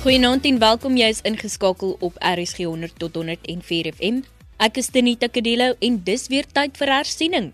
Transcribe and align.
Goeienaand 0.00 0.46
en 0.48 0.56
welkom 0.56 0.94
jy 0.96 1.10
is 1.12 1.18
ingeskakel 1.28 1.90
op 2.00 2.14
RSG 2.24 2.64
100 2.64 2.94
tot 3.02 3.18
104 3.18 3.90
FM. 3.98 4.22
Ek 4.56 4.78
is 4.80 4.86
Denita 4.94 5.28
Kadelo 5.28 5.74
en 5.76 5.98
dis 6.06 6.24
weer 6.32 6.46
tyd 6.56 6.80
vir 6.80 6.92
hersiening. 6.94 7.50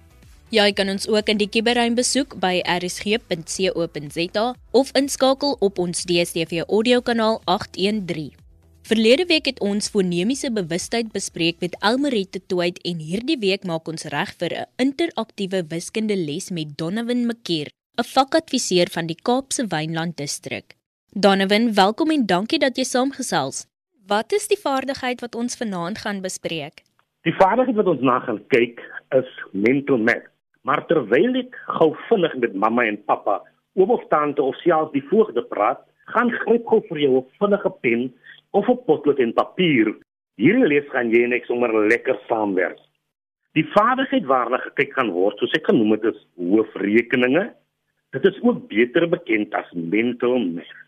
Jy 0.55 0.69
kan 0.79 0.93
ons 0.93 1.09
ook 1.11 1.33
in 1.35 1.41
die 1.41 1.49
kiberruim 1.51 1.97
besoek 1.99 2.37
by 2.39 2.61
rsg.co.za 2.77 4.45
of 4.79 4.95
inskakel 5.03 5.57
op 5.59 5.83
ons 5.83 6.07
DStv 6.07 6.63
audiokanaal 6.69 7.41
813. 7.51 8.31
Verlede 8.87 9.27
week 9.27 9.51
het 9.51 9.59
ons 9.59 9.91
fonemiese 9.91 10.55
bewustheid 10.55 11.11
bespreek 11.11 11.59
met 11.59 11.75
Elmarie 11.83 12.31
Toit 12.31 12.79
en 12.87 13.03
hierdie 13.03 13.41
week 13.43 13.67
maak 13.67 13.91
ons 13.91 14.07
reg 14.15 14.31
vir 14.39 14.55
'n 14.55 14.71
interaktiewe 14.87 15.67
wiskunde 15.67 16.15
les 16.15 16.51
met 16.55 16.79
Donovan 16.79 17.27
Mkeer, 17.27 17.75
'n 17.99 18.05
vakadviseur 18.15 18.87
van 18.87 19.07
die 19.11 19.19
Kaapse 19.19 19.67
Wynland 19.67 20.17
distrik. 20.17 20.77
Donovan, 21.19 21.73
welkom 21.75 22.11
en 22.13 22.27
dankie 22.29 22.59
dat 22.61 22.77
jy 22.77 22.85
saamgesels. 22.85 23.63
Wat 24.05 24.35
is 24.37 24.51
die 24.51 24.59
vaardigheid 24.61 25.23
wat 25.25 25.39
ons 25.41 25.57
vanaand 25.57 26.03
gaan 26.03 26.19
bespreek? 26.21 26.83
Die 27.25 27.33
vaardigheid 27.39 27.79
wat 27.79 27.89
ons 27.89 28.05
na 28.05 28.19
gaan 28.27 28.43
kyk 28.53 28.83
is 29.17 29.31
mental 29.53 29.97
math. 29.97 30.29
Maar 30.69 30.85
terwyl 30.91 31.41
ek 31.41 31.57
gou 31.79 31.89
vinnig 32.11 32.37
met 32.45 32.61
mamma 32.67 32.85
en 32.85 33.01
pappa, 33.09 33.39
oom 33.81 33.97
of 33.97 34.05
tante 34.13 34.45
of 34.45 34.61
selfs 34.61 34.93
die 34.93 35.05
voogde 35.09 35.41
praat, 35.57 35.81
gaan 36.13 36.35
gryp 36.45 36.69
gou 36.69 36.83
vir 36.91 37.01
jou 37.07 37.13
'n 37.23 37.27
vinnige 37.41 37.73
pen 37.81 38.07
of 38.53 38.69
'n 38.69 38.85
potlood 38.85 39.19
en 39.19 39.33
papier. 39.33 39.97
Hierdie 40.37 40.69
les 40.69 40.93
gaan 40.93 41.09
jy 41.09 41.27
net 41.27 41.49
sommer 41.49 41.73
lekker 41.89 42.21
saamwerk. 42.29 42.81
Die 43.55 43.65
vaardigheid 43.73 44.29
waarna 44.29 44.59
gekyk 44.69 44.93
gaan 44.93 45.17
word, 45.17 45.39
soos 45.39 45.57
ek 45.57 45.65
genoem 45.65 45.93
het, 45.93 46.05
is 46.05 46.27
hoofrekeninge. 46.37 47.55
Dit 48.13 48.25
is 48.27 48.43
ook 48.43 48.69
beter 48.69 49.09
bekend 49.09 49.55
as 49.55 49.73
mental 49.73 50.39
math. 50.39 50.86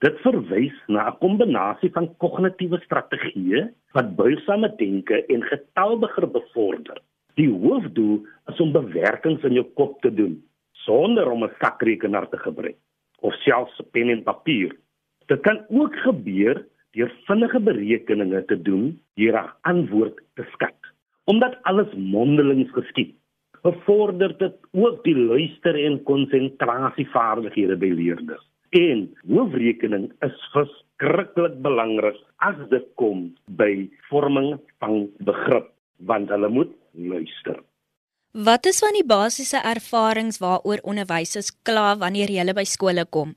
Dit 0.00 0.16
verwys 0.24 0.76
na 0.88 1.02
'n 1.08 1.18
kombinasie 1.20 1.90
van 1.92 2.06
kognitiewe 2.24 2.78
strategieë 2.80 3.66
wat 3.92 4.14
buigsame 4.16 4.70
denke 4.76 5.26
en 5.34 5.42
getalbegrip 5.42 6.32
bevorder. 6.32 6.98
Die 7.36 7.50
hoofdoel 7.52 8.24
is 8.48 8.60
om 8.60 8.72
bewerkings 8.72 9.44
in 9.44 9.58
jou 9.58 9.66
kop 9.74 10.00
te 10.00 10.14
doen 10.14 10.40
sonder 10.72 11.30
om 11.30 11.44
'n 11.44 11.52
sakrekenaar 11.60 12.28
te 12.28 12.38
gebruik 12.38 12.78
of 13.20 13.34
selfs 13.44 13.80
pen 13.92 14.08
en 14.08 14.22
papier. 14.22 14.72
Dit 15.26 15.40
kan 15.40 15.64
ook 15.68 15.94
gebeur 15.96 16.64
deur 16.96 17.12
vinnige 17.26 17.60
berekeninge 17.60 18.44
te 18.44 18.62
doen 18.62 19.00
deur 19.14 19.36
'n 19.36 19.52
antwoord 19.60 20.16
te 20.34 20.44
skat. 20.52 20.80
Omdat 21.24 21.62
alles 21.62 21.92
mondelings 21.94 22.72
geskied, 22.72 23.14
bevorder 23.62 24.38
dit 24.38 24.56
ook 24.72 25.04
die 25.04 25.16
luister 25.16 25.84
en 25.84 26.02
konsentrasievaardighede 26.02 27.76
by 27.76 27.92
leerders. 27.92 28.50
En 28.70 29.08
hoofrekening 29.26 30.12
is 30.22 30.34
verskriklik 30.52 31.56
belangrik 31.62 32.18
as 32.38 32.54
dit 32.70 32.84
kom 32.94 33.32
by 33.58 33.88
vorming 34.06 34.60
van 34.78 35.08
begrip 35.26 35.72
want 36.06 36.30
hulle 36.30 36.48
moet 36.48 36.70
luister. 36.94 37.58
Wat 38.30 38.66
is 38.70 38.78
van 38.78 38.94
die 38.94 39.06
basiese 39.06 39.58
ervarings 39.66 40.38
waaroor 40.38 40.78
onderwysers 40.86 41.50
kla 41.66 41.96
wanneer 41.98 42.30
hulle 42.30 42.54
by 42.54 42.62
skole 42.62 43.02
kom? 43.10 43.34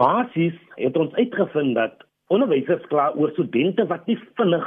Basies 0.00 0.56
het 0.80 0.96
ons 0.96 1.12
uitgevind 1.20 1.76
dat 1.76 2.00
onderwysers 2.32 2.88
kla 2.88 3.10
oor 3.20 3.36
studente 3.36 3.84
wat 3.92 4.08
nie 4.08 4.16
vinnig 4.40 4.64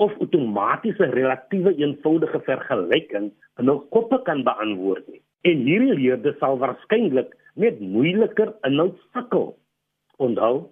of 0.00 0.16
outomatiese 0.24 1.12
relatiewe 1.12 1.76
eenvoudige 1.84 2.40
vergelyking 2.48 3.28
in 3.60 3.68
hul 3.68 3.84
koppe 3.92 4.22
kan 4.24 4.40
beantwoord 4.48 5.04
nie. 5.12 5.20
En 5.44 5.68
hierdie 5.68 6.00
leerders 6.00 6.40
sal 6.40 6.56
waarskynlik 6.64 7.36
met 7.54 7.80
moeiliker 7.80 8.54
inhoud 8.66 8.98
sukkel. 9.12 9.54
Onthou, 10.22 10.66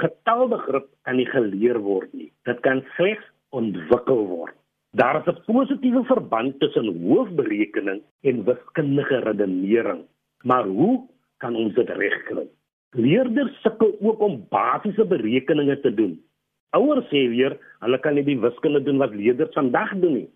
getalbegrip 0.00 0.88
kan 1.08 1.16
nie 1.20 1.28
geleer 1.28 1.78
word 1.84 2.12
nie. 2.12 2.30
Dit 2.48 2.60
kan 2.64 2.84
slegs 2.96 3.24
ontwikkel 3.56 4.26
word. 4.28 4.54
Daar 4.96 5.20
is 5.20 5.28
'n 5.32 5.44
positiewe 5.44 6.04
verband 6.04 6.58
tussen 6.60 6.86
hoofberekening 7.02 8.02
en 8.22 8.44
wiskundige 8.44 9.18
redenering. 9.18 10.04
Maar 10.42 10.64
hoe 10.64 11.08
kan 11.36 11.56
ons 11.56 11.74
dit 11.74 11.88
regkry? 11.88 12.46
Leerders 12.90 13.60
sukkel 13.62 13.96
ook 14.00 14.20
om 14.20 14.46
basiese 14.48 15.04
berekeninge 15.04 15.80
te 15.80 15.94
doen. 15.94 16.22
Ouers 16.70 17.06
sê 17.06 17.28
weer, 17.28 17.58
hulle 17.80 17.98
kan 17.98 18.14
nie 18.14 18.24
die 18.24 18.40
wiskunde 18.40 18.82
doen 18.82 18.98
wat 18.98 19.14
leerders 19.14 19.52
vandag 19.52 19.92
doen 20.00 20.12
nie. 20.12 20.28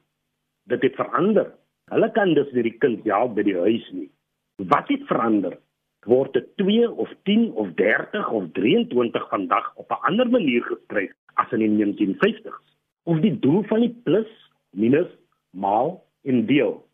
Dit 0.65 0.83
het 0.83 0.95
verander. 0.95 1.53
Hulle 1.91 2.11
kan 2.11 2.35
dus 2.35 2.53
nie 2.53 2.63
die 2.63 2.79
kind 2.79 3.05
help 3.05 3.35
by 3.35 3.43
die 3.43 3.57
huis 3.57 3.91
nie. 3.93 4.11
Wat 4.57 4.89
het 4.89 5.07
verander? 5.09 5.59
Word 6.07 6.33
dit 6.33 6.47
2 6.57 6.91
of 6.91 7.09
10 7.25 7.53
of 7.53 7.75
30 7.75 8.29
of 8.29 8.45
23 8.53 9.29
vandag 9.29 9.73
op 9.77 9.91
'n 9.91 10.05
ander 10.09 10.29
manier 10.31 10.63
geskryf 10.63 11.13
as 11.35 11.53
in 11.53 11.59
die 11.59 11.69
1950s. 11.69 12.65
Of 13.05 13.21
die 13.21 13.39
doel 13.39 13.63
van 13.63 13.81
die 13.81 13.97
plus, 14.05 14.31
minus, 14.71 15.11
maal 15.51 16.05
en 16.23 16.47
deel 16.47 16.89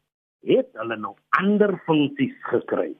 het 0.46 0.68
hulle 0.72 0.96
nog 0.96 1.16
ander 1.28 1.82
funksies 1.86 2.34
gekry. 2.40 2.94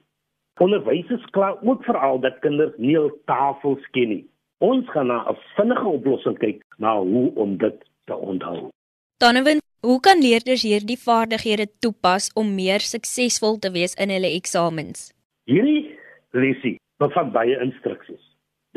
Onderwysers 0.59 1.25
kla 1.31 1.57
ook 1.61 1.83
veral 1.83 2.19
dat 2.19 2.39
kinders 2.39 2.73
nie 2.77 2.97
al 2.97 3.11
tafels 3.25 3.89
ken 3.91 4.09
nie. 4.09 4.25
Ons 4.57 4.89
gaan 4.89 5.07
na 5.07 5.29
'n 5.29 5.37
vinnige 5.55 5.87
oplossing 5.87 6.37
kyk 6.37 6.63
na 6.77 6.97
hoe 6.99 7.31
om 7.35 7.57
dit 7.57 7.89
te 8.05 8.15
onthou. 8.15 8.69
Donovan, 9.17 9.61
hoe 9.81 9.99
kan 9.99 10.21
leerders 10.21 10.61
hierdie 10.61 10.97
vaardighede 10.97 11.67
toepas 11.79 12.33
om 12.33 12.55
meer 12.55 12.79
suksesvol 12.79 13.59
te 13.59 13.71
wees 13.71 13.93
in 13.93 14.09
hulle 14.09 14.33
eksamens? 14.33 15.13
Hierdie 15.43 15.96
lesie 16.31 16.77
bevat 16.99 17.31
baie 17.31 17.59
instruksies. 17.63 18.23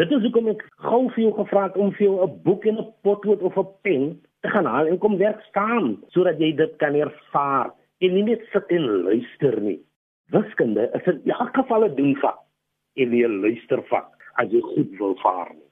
Dit 0.00 0.12
is 0.12 0.22
hoekom 0.22 0.48
ek 0.52 0.62
gou 0.86 1.08
vir 1.14 1.24
jou 1.24 1.32
gevra 1.36 1.66
het 1.68 1.76
om 1.76 1.92
vir 1.92 2.06
jou 2.06 2.16
'n 2.24 2.42
boek 2.44 2.66
en 2.66 2.78
'n 2.78 2.92
potlood 3.02 3.42
of 3.42 3.56
'n 3.58 3.68
pen 3.82 4.20
te 4.42 4.48
gaan 4.48 4.64
haal 4.64 4.86
en 4.86 4.98
kom 4.98 5.18
werk 5.18 5.42
staan 5.48 6.02
sodat 6.08 6.38
jy 6.38 6.52
dit 6.56 6.76
kan 6.78 6.94
ervaar 6.94 7.72
en 8.00 8.14
nie 8.14 8.22
net 8.22 8.42
sit 8.52 8.70
en 8.70 8.86
luister 9.04 9.60
nie. 9.60 9.80
Wiskunde 10.30 10.90
is 10.94 11.06
in 11.06 11.20
elk 11.24 11.54
geval 11.56 11.84
'n 11.84 11.96
doenvak 11.96 12.38
en 12.96 13.10
nie 13.10 13.24
'n 13.24 13.40
luistervak 13.40 14.08
as 14.34 14.50
jy 14.50 14.60
goed 14.60 14.98
wil 14.98 15.14
vaar 15.22 15.50
nie. 15.54 15.70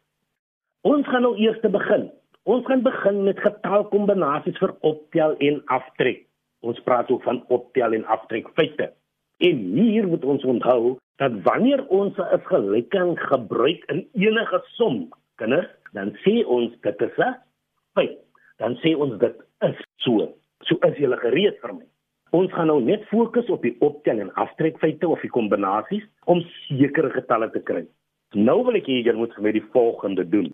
Ons 0.82 1.06
gaan 1.06 1.22
nou 1.22 1.36
eers 1.36 1.60
te 1.60 1.68
begin. 1.68 2.10
Ons 2.44 2.66
gaan 2.66 2.82
begin 2.82 3.24
met 3.24 3.40
getalkombinasies 3.40 4.58
vir 4.58 4.74
optel 4.80 5.36
en 5.36 5.62
aftrek. 5.66 6.26
Ons 6.60 6.80
praat 6.80 7.10
ook 7.10 7.22
van 7.22 7.44
optel 7.48 7.92
en 7.92 8.04
aftrek 8.04 8.48
feite. 8.54 8.92
En 9.38 9.56
hier 9.56 10.06
moet 10.08 10.24
ons 10.24 10.44
onthou 10.44 10.98
dat 11.18 11.32
wanneer 11.42 11.86
ons 11.86 12.16
'n 12.18 12.42
gelyking 12.50 13.18
gebruik 13.30 13.84
in 13.92 14.06
enige 14.14 14.62
som, 14.78 15.08
kinders, 15.36 15.70
dan 15.92 16.16
sê 16.24 16.46
ons 16.46 16.72
dit 16.80 17.02
is 17.02 17.18
'n 17.18 17.34
feit. 17.94 18.18
Dan 18.58 18.74
sê 18.82 18.96
ons 18.96 19.18
dit 19.18 19.36
is 19.60 19.78
so. 19.96 20.34
So 20.60 20.76
is 20.86 20.96
jy 20.98 21.16
gereed 21.16 21.58
vir 21.60 21.74
my. 21.74 21.86
Ons 22.30 22.52
gaan 22.52 22.66
nou 22.66 22.80
net 22.80 23.04
fokus 23.08 23.48
op 23.48 23.62
die 23.62 23.76
optel 23.80 24.20
en 24.20 24.34
aftrek 24.34 24.78
feite 24.78 25.08
of 25.08 25.20
die 25.20 25.30
kombinasies 25.30 26.04
om 26.24 26.42
sekere 26.66 27.10
getalle 27.10 27.50
te 27.50 27.60
kry. 27.60 27.86
Nou 28.34 28.64
wil 28.64 28.76
ek 28.76 28.86
hê 28.90 29.00
jy 29.04 29.14
moet 29.16 29.34
vir 29.34 29.42
my 29.42 29.52
die 29.52 29.68
volgende 29.72 30.24
doen. 30.28 30.52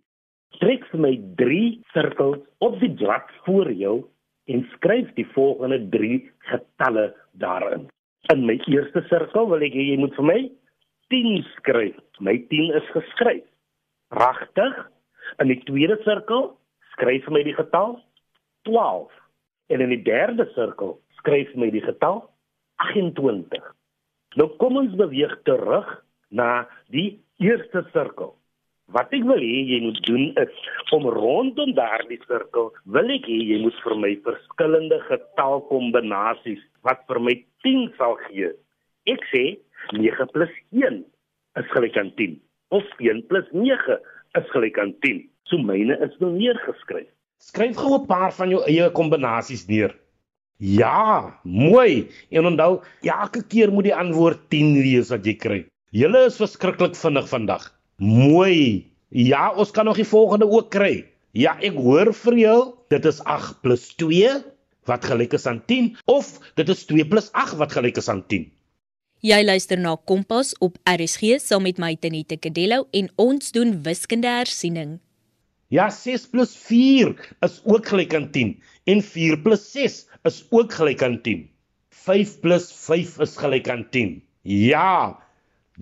Trek 0.60 0.84
vir 0.92 1.00
my 1.00 1.14
3 1.40 1.80
sirkels 1.92 2.38
op 2.58 2.78
die 2.80 2.92
blad 3.00 3.32
voor 3.44 3.72
jou 3.72 4.04
en 4.46 4.62
skryf 4.76 5.10
die 5.14 5.26
volgende 5.34 5.80
3 5.90 6.20
getalle 6.38 7.08
daarin. 7.32 7.88
In 8.32 8.46
my 8.48 8.56
eerste 8.72 9.02
sirkel 9.10 9.48
wil 9.50 9.62
ek 9.66 9.74
hê 9.76 9.90
jy 9.90 9.96
moet 10.00 10.14
vir 10.16 10.24
my 10.24 10.40
10 11.12 11.42
skryf. 11.58 11.96
My 12.24 12.38
10 12.48 12.70
is 12.78 12.86
geskryf. 12.94 13.44
Pragtig. 14.14 14.78
In 15.42 15.50
die 15.52 15.60
tweede 15.68 15.98
sirkel 16.06 16.54
skryf 16.94 17.26
vir 17.26 17.36
my 17.36 17.42
die 17.44 17.56
getal 17.56 17.98
12. 18.68 19.12
En 19.74 19.84
in 19.84 19.92
die 19.92 20.00
derde 20.06 20.46
sirkel 20.54 20.96
skryf 21.18 21.52
vir 21.52 21.64
my 21.66 21.68
die 21.74 21.84
getal 21.84 22.22
28. 22.86 23.68
Nou 24.40 24.48
kom 24.62 24.80
ons 24.80 24.96
beweeg 24.96 25.36
terug 25.44 25.90
na 26.32 26.64
die 26.94 27.20
eerste 27.44 27.84
sirkel. 27.92 28.32
Wat 28.92 29.12
ek 29.16 29.24
wil 29.24 29.40
hê 29.40 29.60
jy 29.64 29.78
moet 29.80 30.00
doen 30.04 30.26
is 30.36 30.56
om 30.92 31.06
rondom 31.08 31.72
daardie 31.76 32.20
sirkel 32.26 32.68
wil 32.96 33.12
ek 33.14 33.24
hê 33.30 33.38
jy 33.50 33.60
moet 33.62 33.76
vir 33.84 33.94
my 34.02 34.10
verskillende 34.26 34.98
getalkombinasies 35.08 36.60
wat 36.84 37.00
vir 37.08 37.20
my 37.28 37.34
10 37.64 37.86
sal 37.96 38.18
gee. 38.26 38.50
Ek 39.08 39.24
sê 39.32 39.44
9 39.96 40.28
+ 40.28 40.36
1 40.84 41.00
is 41.60 41.70
gelyk 41.72 41.96
aan 41.96 42.12
10 42.20 42.36
of 42.76 42.84
1 43.00 43.24
+ 43.28 43.52
9 43.56 43.98
is 44.40 44.52
gelyk 44.52 44.78
aan 44.78 44.92
10. 45.00 45.24
So 45.48 45.56
myne 45.58 45.96
is 46.04 46.12
nou 46.20 46.32
neergeskryf. 46.36 47.08
Skryf 47.40 47.76
gou 47.76 47.96
'n 47.96 48.06
paar 48.06 48.32
van 48.32 48.50
jou 48.50 48.60
eie 48.68 48.90
kombinasies 48.92 49.66
neer. 49.68 49.94
Ja, 50.58 51.40
mooi. 51.44 52.08
En 52.30 52.46
onthou, 52.46 52.82
elke 53.02 53.42
keer 53.48 53.72
moet 53.72 53.84
die 53.84 53.94
antwoord 53.94 54.48
10 54.50 54.74
wees 54.82 55.10
wat 55.10 55.24
jy 55.26 55.34
kry. 55.34 55.64
Julle 55.92 56.26
is 56.26 56.38
verskriklik 56.38 56.94
vinnig 56.96 57.28
vandag. 57.28 57.72
Mooi. 57.96 58.90
Ja, 59.08 59.52
ons 59.54 59.70
kan 59.70 59.84
nog 59.84 59.96
die 59.96 60.08
volgende 60.08 60.48
ook 60.50 60.70
kry. 60.70 61.04
Ja, 61.30 61.56
ek 61.60 61.76
hoor 61.78 62.12
vir 62.14 62.38
jou. 62.38 62.58
Dit 62.90 63.04
is 63.04 63.20
8 63.22 63.62
+ 63.76 63.96
2 63.98 64.42
wat 64.84 65.04
gelyk 65.04 65.32
is 65.32 65.46
aan 65.46 65.62
10 65.66 65.96
of 66.04 66.38
dit 66.54 66.68
is 66.68 66.84
2 66.86 67.04
+ 67.04 67.32
8 67.32 67.56
wat 67.56 67.72
gelyk 67.72 67.96
is 67.96 68.08
aan 68.08 68.26
10. 68.26 68.50
Jy 69.24 69.40
luister 69.44 69.78
na 69.78 69.96
Kompas 69.96 70.52
op 70.60 70.76
RSG 70.84 71.38
saam 71.40 71.62
met 71.62 71.78
my 71.78 71.96
Tenita 71.96 72.36
Kadello 72.36 72.86
en 72.92 73.08
ons 73.16 73.52
doen 73.52 73.82
wiskunde 73.82 74.28
hersiening. 74.28 74.98
Ja, 75.68 75.90
6 75.90 76.26
plus 76.28 76.52
4 76.56 77.14
is 77.40 77.60
ook 77.64 77.86
gelyk 77.86 78.14
aan 78.14 78.30
10 78.30 78.60
en 78.84 79.02
4 79.02 79.38
plus 79.40 79.72
6 79.72 80.06
is 80.24 80.44
ook 80.50 80.72
gelyk 80.72 81.02
aan 81.02 81.22
10. 81.22 81.48
5 81.90 82.40
plus 82.40 82.72
5 82.72 83.18
is 83.20 83.36
gelyk 83.36 83.68
aan 83.68 83.86
10. 83.90 84.22
Ja. 84.42 85.18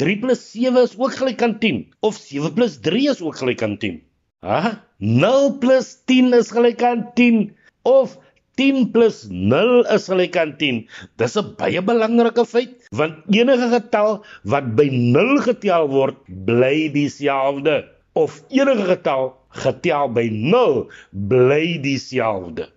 3 0.01 0.19
plus 0.19 0.41
7 0.53 0.83
is 0.83 0.95
ook 0.97 1.15
gelyk 1.21 1.43
aan 1.43 1.59
10 1.59 1.93
of 2.01 2.17
7 2.17 2.53
plus 2.57 2.79
3 2.81 3.11
is 3.11 3.21
ook 3.21 3.37
gelyk 3.37 3.63
aan 3.63 3.79
10. 3.79 4.01
Ha? 4.41 4.85
0 4.99 5.59
plus 5.59 5.97
10 6.09 6.33
is 6.39 6.51
gelyk 6.51 6.83
aan 6.83 7.11
10 7.15 7.53
of 7.83 8.17
10 8.57 8.91
plus 8.93 9.27
0 9.29 9.85
is 9.93 10.09
gelyk 10.09 10.37
aan 10.37 10.57
10. 10.57 10.89
Dis 11.21 11.37
'n 11.37 11.55
baie 11.61 11.83
belangrike 11.83 12.45
feit 12.47 12.89
want 12.91 13.21
enige 13.29 13.69
getal 13.75 14.25
wat 14.45 14.75
by 14.77 14.89
0 14.89 15.41
getel 15.49 15.89
word, 15.89 16.17
bly 16.49 16.89
dieselfde 16.93 17.85
of 18.13 18.43
enige 18.49 18.85
getal 18.93 19.37
getel 19.65 20.13
by 20.13 20.29
0 20.33 20.89
bly 21.11 21.81
dieselfde. 21.85 22.69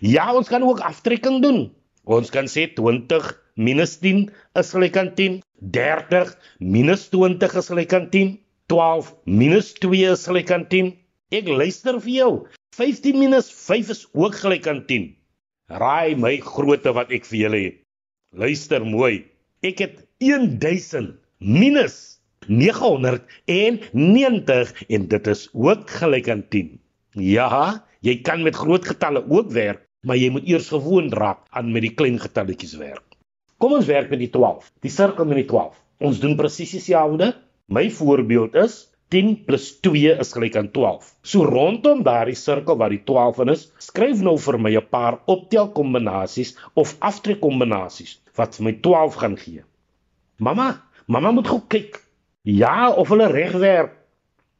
Ja, 0.00 0.34
ons 0.34 0.48
kan 0.48 0.62
ook 0.62 0.80
aftrekking 0.80 1.42
doen. 1.42 1.72
Ons 2.04 2.30
kan 2.30 2.46
sê 2.46 2.68
20 2.74 3.32
minus 3.54 3.98
10 3.98 4.30
is 4.54 4.70
gelyk 4.70 4.96
aan 4.96 5.14
10. 5.14 5.42
30 5.70 6.36
minus 6.60 7.08
20 7.08 7.54
is 7.60 7.68
gelyk 7.72 7.92
aan 7.96 8.10
10. 8.10 8.38
12 8.66 9.14
minus 9.24 9.72
2 9.80 10.12
is 10.12 10.26
gelyk 10.28 10.50
aan 10.50 10.68
10. 10.68 10.92
Ek 11.32 11.48
luister 11.48 12.00
vir 12.00 12.12
jou. 12.12 12.46
15 12.76 13.18
minus 13.18 13.52
5 13.52 13.90
is 13.94 14.06
ook 14.12 14.34
gelyk 14.42 14.66
aan 14.68 14.84
10. 14.88 15.16
Raai 15.70 16.16
my 16.20 16.36
grootte 16.44 16.92
wat 16.96 17.10
ek 17.14 17.24
vir 17.30 17.38
julle 17.38 17.60
het. 17.62 17.74
Luister 18.34 18.84
mooi. 18.84 19.24
Ek 19.64 19.78
het 19.80 20.04
1000 20.20 21.16
minus 21.40 22.20
990 22.48 24.72
en 24.88 25.08
dit 25.08 25.26
is 25.32 25.48
ook 25.52 25.90
gelyk 25.90 26.28
aan 26.28 26.48
10. 26.52 26.80
Ja, 27.16 27.84
jy 28.04 28.20
kan 28.26 28.42
met 28.44 28.56
groot 28.58 28.84
getalle 28.84 29.24
ook 29.30 29.52
werk, 29.54 29.86
maar 30.04 30.16
jy 30.20 30.28
moet 30.34 30.48
eers 30.48 30.68
gewoond 30.68 31.14
raak 31.16 31.46
aan 31.56 31.72
met 31.72 31.82
die 31.86 31.94
klein 31.94 32.18
getalletjies 32.20 32.76
werk. 32.76 33.13
Kom 33.64 33.78
ons 33.78 33.86
werk 33.88 34.10
met 34.12 34.20
die 34.20 34.28
12. 34.28 34.66
Die 34.84 34.90
sirkel 34.92 35.24
met 35.24 35.38
die 35.38 35.46
12. 35.48 35.76
Ons 36.04 36.18
doen 36.20 36.34
presies 36.36 36.74
dieselfde. 36.74 37.30
My 37.72 37.86
voorbeeld 37.98 38.58
is 38.60 38.74
10 39.14 39.30
plus 39.46 39.70
2 39.86 40.18
is 40.20 40.32
gelyk 40.36 40.58
aan 40.60 40.68
12. 40.74 41.06
So 41.24 41.46
rondom 41.48 42.02
daardie 42.04 42.36
sirkel 42.36 42.76
waar 42.76 42.92
die 42.92 43.00
12 43.08 43.40
in 43.46 43.54
is, 43.54 43.64
skryf 43.80 44.20
nou 44.26 44.36
vir 44.36 44.60
my 44.66 44.74
'n 44.76 44.84
paar 44.92 45.16
optelkombinasies 45.36 46.52
of 46.76 46.92
aftrekkombinasies 47.00 48.18
wat 48.36 48.60
vir 48.60 48.68
my 48.68 48.76
12 48.84 49.16
gaan 49.22 49.40
gee. 49.46 49.64
Mamma, 50.36 50.68
mamma 51.08 51.32
moet 51.32 51.48
gou 51.48 51.62
kyk. 51.64 52.02
Ja, 52.44 52.92
of 52.92 53.08
hulle 53.08 53.32
reg 53.32 53.56
werk. 53.64 53.96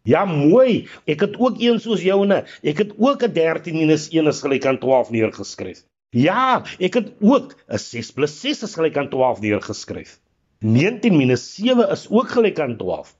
Ja, 0.08 0.24
mooi. 0.24 0.88
Ek 1.04 1.20
het 1.28 1.36
ook 1.36 1.60
een 1.60 1.76
soos 1.78 2.00
joune. 2.00 2.46
Ek 2.62 2.78
het 2.78 2.96
ook 2.96 3.22
'n 3.22 3.36
13 3.36 3.76
minus 3.76 4.08
1 4.08 4.32
is 4.32 4.40
gelyk 4.40 4.64
aan 4.64 4.78
12 4.78 5.10
neergeskryf. 5.10 5.84
Ja, 6.14 6.62
ek 6.78 6.94
het 6.94 7.08
ook 7.18 7.56
'n 7.66 7.78
6 7.78 8.12
plus 8.14 8.40
6 8.40 8.62
is 8.62 8.74
gelyk 8.78 8.96
aan 8.96 9.08
12 9.10 9.40
neergeskryf. 9.40 10.20
19 10.60 11.16
minus 11.16 11.54
7 11.54 11.90
is 11.90 12.06
ook 12.08 12.28
gelyk 12.30 12.60
aan 12.60 12.76
12. 12.76 13.16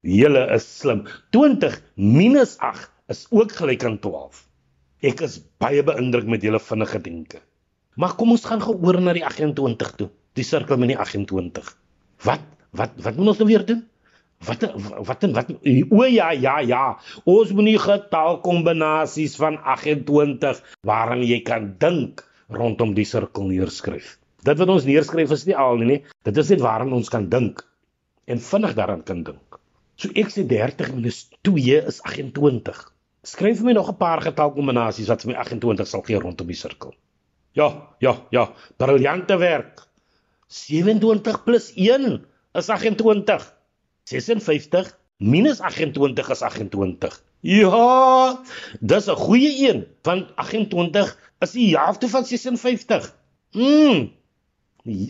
Julle 0.00 0.46
is 0.54 0.78
slim. 0.78 1.02
20 1.30 1.82
minus 1.94 2.58
8 2.58 2.90
is 3.08 3.26
ook 3.30 3.52
gelyk 3.52 3.84
aan 3.84 3.98
12. 3.98 4.46
Ek 5.02 5.20
is 5.20 5.40
baie 5.58 5.82
beïndruk 5.82 6.26
met 6.26 6.42
julle 6.42 6.60
vinnige 6.60 7.00
denke. 7.00 7.40
Maar 7.96 8.14
kom 8.14 8.30
ons 8.30 8.44
gaan 8.44 8.62
gou 8.62 8.76
oor 8.78 9.00
na 9.00 9.12
die 9.12 9.26
28 9.26 9.90
toe. 9.96 10.08
Die 10.38 10.44
sirkel 10.44 10.78
met 10.78 10.88
die 10.94 10.98
28. 10.98 11.74
Wat 12.22 12.46
wat 12.70 12.94
wat 13.02 13.16
moet 13.16 13.28
ons 13.34 13.38
nou 13.42 13.48
weer 13.48 13.66
doen? 13.66 13.82
Wat 14.46 14.62
wat 15.08 15.22
en 15.24 15.32
wat 15.32 15.50
o 15.90 16.04
ja 16.04 16.30
ja 16.30 16.60
ja. 16.60 16.98
Ons 17.24 17.50
moet 17.50 17.64
nie 17.64 17.78
getalkombinasies 17.78 19.36
van 19.36 19.58
28 19.58 20.62
waaraan 20.86 21.26
jy 21.26 21.42
kan 21.42 21.74
dink 21.78 22.22
rondom 22.52 22.94
die 22.94 23.06
sirkel 23.08 23.48
neerskryf. 23.50 24.16
Dit 24.46 24.60
wat 24.60 24.70
ons 24.70 24.86
neerskryf 24.86 25.32
is 25.34 25.46
nie 25.48 25.56
al 25.58 25.80
nie, 25.80 25.86
nie. 25.86 26.00
Dit 26.26 26.36
is 26.38 26.50
net 26.52 26.62
waaraan 26.62 26.94
ons 26.94 27.10
kan 27.10 27.28
dink 27.30 27.64
en 28.26 28.42
vinnig 28.42 28.74
daaraan 28.78 29.02
kan 29.06 29.22
dink. 29.26 29.58
So 29.96 30.12
ek 30.14 30.30
sê 30.34 30.44
30 30.46 30.94
minus 30.94 31.24
2 31.46 31.80
is 31.88 32.02
28. 32.04 32.84
Skryf 33.26 33.62
my 33.66 33.72
nog 33.72 33.90
'n 33.90 33.98
paar 33.98 34.20
getalkombinasies 34.22 35.08
wat 35.08 35.22
vir 35.22 35.32
my 35.32 35.38
28 35.40 35.88
sal 35.88 36.02
gee 36.06 36.20
rondom 36.20 36.46
die 36.46 36.58
sirkel. 36.58 36.94
Ja, 37.52 37.68
ja, 37.98 38.14
ja, 38.30 38.52
briljante 38.76 39.38
werk. 39.38 39.86
27 40.48 41.44
plus 41.44 41.72
1 41.74 42.26
is 42.54 42.68
28. 42.68 43.52
56 44.04 44.92
minus 45.18 45.60
28 45.60 46.30
is 46.30 46.42
28. 46.42 47.22
Ja, 47.46 48.42
dis 48.80 49.06
'n 49.06 49.14
goeie 49.14 49.50
een, 49.68 49.86
want 50.02 50.34
28 50.34 51.12
is 51.38 51.52
die 51.54 51.76
helfte 51.78 52.08
van 52.08 52.24
56. 52.26 53.14
Mm. 53.52 54.10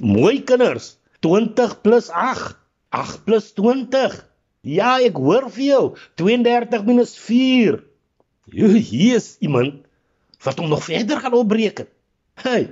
Mooi 0.01 0.43
kinders. 0.45 0.99
20 1.21 1.81
plus 1.81 2.09
8. 2.09 2.59
8 2.89 3.25
plus 3.25 3.53
20. 3.53 4.19
Ja, 4.61 4.99
ek 5.01 5.17
hoor 5.17 5.49
vir 5.51 5.65
jou. 5.65 5.85
32 6.21 6.85
minus 6.85 7.17
4. 7.19 7.81
Jo, 8.53 8.69
hier 8.69 9.17
is 9.17 9.37
iemand 9.41 9.87
wat 10.45 10.59
hom 10.59 10.69
nog 10.69 10.85
verder 10.85 11.21
gaan 11.21 11.33
opbreek. 11.33 11.87
Hey. 12.35 12.69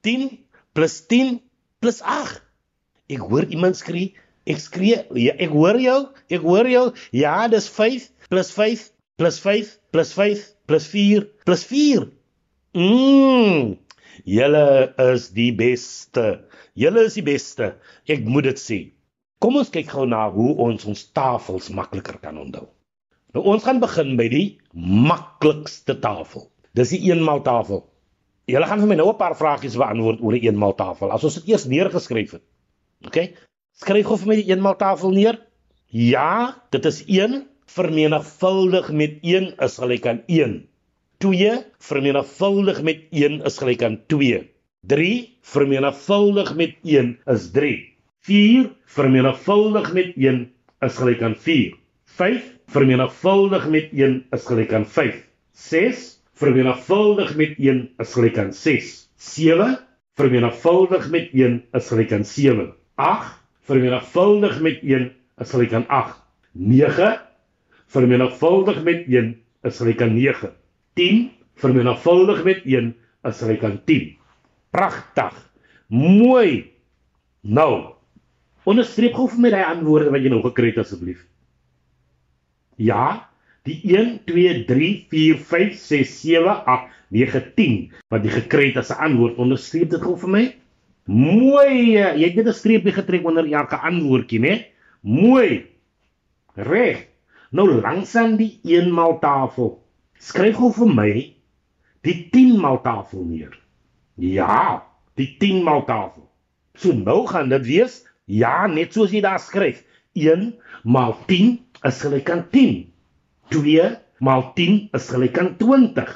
10 0.00 0.38
plus 0.72 1.00
10 1.06 1.40
plus 1.78 2.02
8. 2.02 2.42
Ek 3.08 3.24
hoor 3.24 3.48
iemand 3.48 3.76
skree. 3.76 4.12
Ek 4.44 4.60
skree. 4.60 5.00
Ja, 5.16 5.32
ek 5.32 5.50
hoor 5.50 5.80
jou. 5.80 5.98
Ek 6.28 6.44
hoor 6.44 6.68
jou. 6.68 6.86
Ja, 7.10 7.48
dis 7.48 7.68
5 7.72 8.10
plus 8.28 8.52
5 8.52 8.90
plus 9.18 9.40
5 9.42 9.74
plus 9.90 10.12
5 10.14 10.46
plus 10.70 10.86
4 10.86 11.26
plus 11.44 11.64
4. 11.66 12.06
Mm. 12.78 13.76
Julle 14.24 14.94
is 15.12 15.30
die 15.34 15.50
beste. 15.54 16.44
Julle 16.78 17.06
is 17.08 17.18
die 17.18 17.26
beste. 17.26 17.72
Ek 18.06 18.22
moet 18.26 18.50
dit 18.52 18.62
sê. 18.62 18.78
Kom 19.42 19.58
ons 19.58 19.70
kyk 19.74 19.90
gou 19.90 20.06
na 20.10 20.24
hoe 20.34 20.52
ons 20.62 20.86
ons 20.90 21.04
tafels 21.14 21.70
makliker 21.74 22.18
kan 22.22 22.38
onthou. 22.38 22.66
Nou 23.34 23.44
ons 23.52 23.64
gaan 23.64 23.82
begin 23.82 24.16
by 24.18 24.28
die 24.32 24.46
maklikste 24.74 25.98
tafel. 26.02 26.48
Dis 26.78 26.94
die 26.94 27.02
eenmaal-tafel. 27.10 27.84
Julle 28.48 28.70
gaan 28.70 28.80
vir 28.80 28.90
my 28.90 28.96
nou 28.98 29.10
'n 29.10 29.20
paar 29.20 29.36
vragies 29.36 29.76
beantwoord 29.76 30.22
oor 30.22 30.34
die 30.38 30.46
eenmaal-tafel. 30.46 31.10
As 31.12 31.24
ons 31.24 31.40
dit 31.40 31.52
eers 31.52 31.66
neergeskryf 31.66 32.38
het. 32.38 32.44
OK? 33.06 33.18
Skryf 33.78 34.06
gou 34.06 34.16
vir 34.16 34.28
my 34.28 34.36
die 34.42 34.50
eenmaal-tafel 34.54 35.10
neer. 35.10 35.42
Ja, 35.88 36.62
dit 36.70 36.84
is 36.84 37.04
1 37.06 37.46
vermenigvuldig 37.68 38.92
met 38.92 39.18
1 39.22 39.52
is 39.64 39.76
gelyk 39.78 40.06
aan 40.06 40.22
1. 40.26 40.68
2 41.18 41.64
vermenigvuldig 41.78 42.82
met 42.82 43.00
1 43.10 43.42
is 43.44 43.58
gelyk 43.58 43.82
aan 43.82 43.98
2. 44.06 44.40
3 44.86 45.38
vermenigvuldig 45.42 46.54
met 46.56 46.76
1 46.82 47.18
is 47.34 47.50
3. 47.52 47.74
4 48.28 48.70
vermenigvuldig 48.84 49.92
met 49.92 50.16
1 50.16 50.40
is 50.86 50.96
gelyk 50.96 51.22
aan 51.22 51.36
4. 51.36 51.74
5 52.18 52.46
vermenigvuldig 52.72 53.68
met 53.68 53.92
1 53.92 54.24
is 54.30 54.46
gelyk 54.46 54.72
aan 54.72 54.86
5. 54.86 55.20
6 55.52 56.06
vermenigvuldig 56.38 57.36
met 57.36 57.58
1 57.58 57.84
is 57.98 58.12
gelyk 58.12 58.38
aan 58.38 58.52
6. 58.52 59.08
7 59.16 59.78
vermenigvuldig 60.16 61.10
met 61.10 61.32
1 61.32 61.64
is 61.72 61.88
gelyk 61.92 62.12
aan 62.12 62.24
7. 62.24 62.72
8 62.94 63.34
vermenigvuldig 63.68 64.60
met 64.60 64.82
1 64.82 65.12
is 65.38 65.50
gelyk 65.50 65.72
aan 65.72 65.88
8. 65.88 66.22
9 66.52 67.27
vermenigvuldig 67.88 68.82
met 68.84 69.06
1 69.08 69.34
is 69.68 69.78
gelyk 69.80 70.02
aan 70.02 70.14
9. 70.14 70.52
10 70.94 71.30
vermenigvuldig 71.54 72.44
met 72.44 72.64
1 72.64 72.94
is 73.24 73.38
gelyk 73.42 73.64
aan 73.64 73.80
10. 73.84 74.16
Pragtig. 74.70 75.36
Mooi. 75.88 76.72
Nou, 77.40 77.98
Onderstreep 78.68 79.14
gou 79.16 79.24
vir 79.32 79.40
my 79.40 79.50
daai 79.54 79.64
antwoorde 79.64 80.12
wat 80.12 80.24
jy 80.24 80.30
nou 80.32 80.42
gekry 80.44 80.72
het 80.72 80.82
asseblief. 80.82 81.22
Ja, 82.76 83.30
die 83.64 83.78
1 83.96 84.18
2 84.28 84.64
3 84.68 84.90
4 85.12 85.38
5 85.52 85.78
6 85.80 86.16
7 86.20 86.56
8 86.68 86.96
9 87.16 87.42
10 87.56 87.78
wat 88.12 88.26
jy 88.26 88.34
gekry 88.34 88.66
het 88.68 88.82
as 88.82 88.92
'n 88.92 89.00
antwoord, 89.08 89.40
onderstreep 89.40 89.88
dit 89.90 90.02
gou 90.02 90.16
vir 90.20 90.32
my. 90.36 90.44
Mooi. 91.08 91.96
Jy 91.96 92.26
het 92.28 92.36
net 92.36 92.46
'n 92.52 92.52
streepie 92.52 92.92
getrek 92.92 93.24
onder 93.24 93.48
elke 93.48 93.76
antwoordjie, 93.80 94.40
né? 94.40 94.66
Mooi. 95.00 95.64
Reg. 96.56 97.07
Nou 97.50 97.68
langs 97.80 98.14
aan 98.16 98.36
die 98.36 98.58
1 98.64 98.92
maal 98.92 99.18
tafel. 99.22 99.78
Skryf 100.18 100.58
gou 100.58 100.72
vir 100.74 100.92
my 100.94 101.12
die 102.04 102.18
10 102.32 102.58
maal 102.60 102.82
tafel 102.84 103.24
neer. 103.24 103.54
Ja, 104.18 104.84
die 105.16 105.36
10 105.40 105.62
maal 105.64 105.84
tafel. 105.88 106.26
So 106.78 106.92
nou 106.92 107.24
gaan 107.26 107.48
dit 107.48 107.66
wees 107.66 108.02
Ja, 108.28 108.66
net 108.68 108.92
soos 108.92 109.12
jy 109.14 109.22
daar 109.24 109.40
skryf. 109.40 109.80
1 110.12 110.50
maal 110.84 111.14
10 111.30 111.54
is 111.88 112.00
gelyk 112.04 112.28
aan 112.30 112.44
10. 112.52 112.74
2 113.54 113.86
maal 114.20 114.42
10 114.58 114.90
is 114.98 115.06
gelyk 115.08 115.38
aan 115.40 115.54
20. 115.56 116.10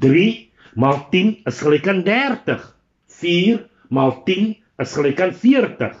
3 0.00 0.24
maal 0.80 1.02
10 1.12 1.34
is 1.50 1.60
gelyk 1.60 1.88
aan 1.92 2.00
30. 2.06 2.64
4 3.20 3.60
maal 3.92 4.14
10 4.24 4.56
is 4.80 4.94
gelyk 4.96 5.20
aan 5.20 5.34
40. 5.42 5.98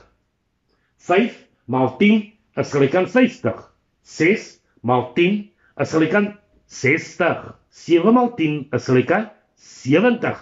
5 1.10 1.36
maal 1.68 1.92
10 2.00 2.24
is 2.64 2.72
gelyk 2.72 2.96
aan 2.96 3.10
50. 3.12 3.60
6 4.02 4.48
maal 4.82 5.12
10 5.16 5.50
is 5.82 5.94
gelyk 5.94 6.14
aan 6.18 6.28
60. 6.66 7.42
7 7.70 8.14
maal 8.14 8.32
10 8.38 8.68
is 8.76 8.88
gelyk 8.90 9.12
aan 9.16 9.28
70. 9.56 10.40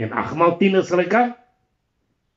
En 0.00 0.12
8 0.12 0.36
maal 0.40 0.56
10 0.60 0.80
is 0.80 0.90
gelyk 0.90 1.14
aan 1.14 1.34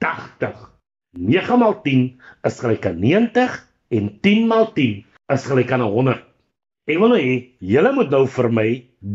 80. 0.04 0.72
9 1.16 1.60
maal 1.62 1.82
10 1.82 2.08
is 2.44 2.60
gelyk 2.60 2.86
aan 2.90 3.00
90 3.00 3.60
en 3.96 4.10
10 4.22 4.48
maal 4.48 4.72
10 4.74 5.06
is 5.34 5.46
gelyk 5.50 5.72
aan 5.72 5.86
100. 5.86 6.24
Ek 6.86 7.00
wil 7.02 7.16
nou 7.16 7.22
hê 7.22 7.38
julle 7.66 7.92
moet 7.98 8.12
nou 8.14 8.26
vir 8.30 8.52
my 8.54 8.70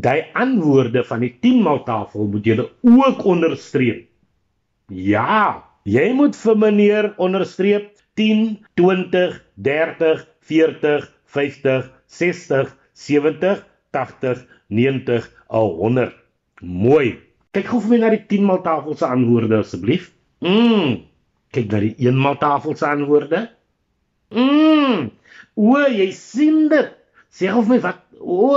die 0.06 0.22
antwoorde 0.38 1.04
van 1.06 1.22
die 1.22 1.34
10 1.44 1.60
maal 1.66 1.84
tafel 1.86 2.26
moet 2.32 2.46
julle 2.46 2.66
ook 2.82 3.22
onderstreep. 3.30 4.08
Ja, 4.90 5.62
jy 5.86 6.08
moet 6.18 6.34
vir 6.34 6.58
meneer 6.58 7.12
onderstreep 7.22 7.92
10, 8.18 8.58
20, 8.80 9.36
30, 9.54 10.24
40, 10.50 11.06
50, 11.36 11.90
60, 12.20 12.74
70, 13.06 13.64
80, 13.96 14.44
90, 14.80 15.30
100. 15.48 16.16
Mooi. 16.60 17.18
Kyk 17.54 17.70
gou 17.72 17.80
vir 17.82 17.94
my 17.94 18.02
na 18.04 18.12
die 18.14 18.22
10 18.30 18.46
maal 18.46 18.60
tafel 18.66 18.98
se 18.98 19.06
antwoorde 19.08 19.62
asseblief. 19.62 20.10
Mm. 20.44 21.00
Kyk 21.54 21.72
na 21.72 21.80
die 21.86 21.94
1 22.10 22.18
maal 22.18 22.38
tafel 22.42 22.76
se 22.78 22.86
antwoorde. 22.86 23.46
Mm. 24.30 25.10
O, 25.58 25.78
jy 25.90 26.10
sien 26.14 26.68
dit. 26.70 26.92
Sê 27.30 27.50
gou 27.50 27.62
vir 27.66 27.76
my 27.76 27.80
wat 27.84 28.00
o, 28.20 28.54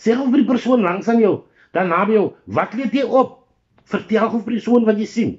sê 0.00 0.16
gou 0.16 0.28
vir 0.32 0.42
die 0.42 0.48
persoon 0.48 0.84
langs 0.84 1.08
aan 1.08 1.20
jou, 1.22 1.34
dan 1.76 1.90
naby 1.92 2.16
jou, 2.16 2.26
wat 2.56 2.74
leet 2.76 2.94
jy 2.96 3.04
op? 3.04 3.40
Vertel 3.90 4.30
gou 4.32 4.40
vir 4.40 4.56
die 4.56 4.60
persoon 4.62 4.86
wat 4.88 5.00
jy 5.00 5.08
sien. 5.08 5.32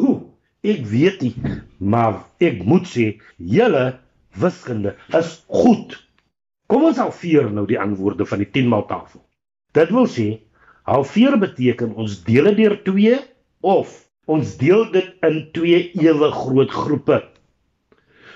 Ooh, 0.01 0.21
ek 0.67 0.81
weet 0.91 1.21
nie, 1.23 1.35
maar 1.79 2.27
ek 2.43 2.65
moet 2.67 2.91
sê 2.91 3.23
julle 3.39 4.03
wiskunde 4.43 4.97
is 5.17 5.47
goed. 5.47 5.95
Kom 6.71 6.85
ons 6.91 7.03
halveer 7.03 7.51
nou 7.55 7.67
die 7.71 7.81
antwoorde 7.81 8.27
van 8.27 8.39
die 8.43 8.51
10 8.51 8.69
maal 8.71 8.87
tafel. 8.91 9.23
Dit 9.79 9.91
wil 9.95 10.07
sê 10.11 10.43
halveer 10.91 11.39
beteken 11.39 11.95
ons 11.95 12.25
deel 12.27 12.45
dit 12.51 12.59
deur 12.65 12.77
2 12.87 13.19
of 13.63 13.87
ons 14.31 14.57
deel 14.59 14.91
dit 14.95 15.09
in 15.27 15.51
twee 15.55 15.91
ewe 16.03 16.31
groot 16.35 16.71
groepe. 16.71 17.23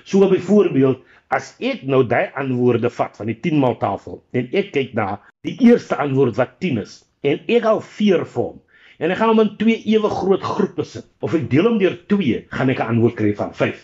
So 0.05 0.29
byvoorbeeld 0.31 1.03
as 1.35 1.55
ek 1.59 1.83
nou 1.91 2.03
daai 2.07 2.31
antwoorde 2.41 2.91
vat 2.99 3.17
van 3.21 3.31
die 3.31 3.39
10 3.47 3.59
maal 3.63 3.79
tafel 3.81 4.21
en 4.39 4.51
ek 4.61 4.71
kyk 4.77 4.95
na 4.99 5.09
die 5.47 5.57
eerste 5.69 5.99
antwoord 6.05 6.39
wat 6.41 6.59
10 6.65 6.83
is 6.85 7.01
en 7.27 7.43
ek 7.59 7.67
al 7.71 7.83
4 7.83 8.25
vorm 8.35 8.61
en 9.03 9.11
ek 9.11 9.19
gaan 9.21 9.33
hom 9.33 9.43
in 9.45 9.53
twee 9.61 9.81
ewe 9.95 10.11
groot 10.13 10.45
groepe 10.47 10.87
sit 10.87 11.09
of 11.27 11.35
ek 11.39 11.49
deel 11.51 11.69
hom 11.71 11.81
deur 11.83 11.97
2 12.13 12.45
gaan 12.55 12.71
ek 12.71 12.81
'n 12.81 12.91
antwoord 12.95 13.17
kry 13.19 13.33
van 13.35 13.53
5. 13.53 13.81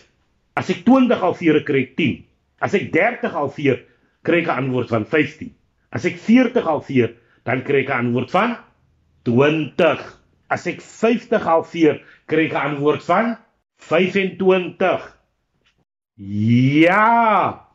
As 0.55 0.69
ek 0.69 0.85
20 0.87 1.21
al 1.27 1.35
4 1.35 1.63
kry 1.67 1.81
ek 1.87 1.95
10. 1.97 2.23
As 2.61 2.73
ek 2.73 2.91
30 2.91 3.35
al 3.35 3.49
4 3.49 3.83
kry 4.23 4.41
ek 4.41 4.47
'n 4.47 4.57
antwoord 4.63 4.89
van 4.89 5.05
15. 5.05 5.51
As 5.91 6.05
ek 6.05 6.17
40 6.17 6.67
al 6.67 6.81
4 6.81 7.15
dan 7.45 7.63
kry 7.67 7.83
ek 7.83 7.89
'n 7.89 8.05
antwoord 8.05 8.31
van 8.31 8.57
20. 9.25 10.21
As 10.51 10.67
ek 10.67 10.81
50 10.83 11.45
halveer, 11.47 12.01
kry 12.27 12.49
ek 12.49 12.53
'n 12.53 12.65
antwoord 12.75 13.03
van 13.07 13.37
25. 13.87 15.01
Ja. 16.21 17.67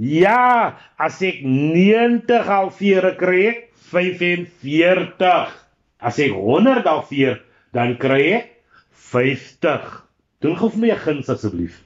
Ja, 0.00 0.78
as 0.96 1.18
ek 1.20 1.42
90 1.44 2.46
halveer 2.48 3.10
kry 3.20 3.40
ek 3.50 3.58
45. 3.90 5.50
As 6.00 6.20
ek 6.24 6.32
100 6.32 6.86
halveer, 6.88 7.42
dan 7.76 7.98
kry 8.00 8.22
ek 8.38 8.46
50. 9.12 9.90
Doen 10.40 10.56
gou 10.56 10.70
vir 10.72 10.80
my 10.80 10.92
'n 10.94 11.02
guns 11.04 11.28
asseblief. 11.28 11.82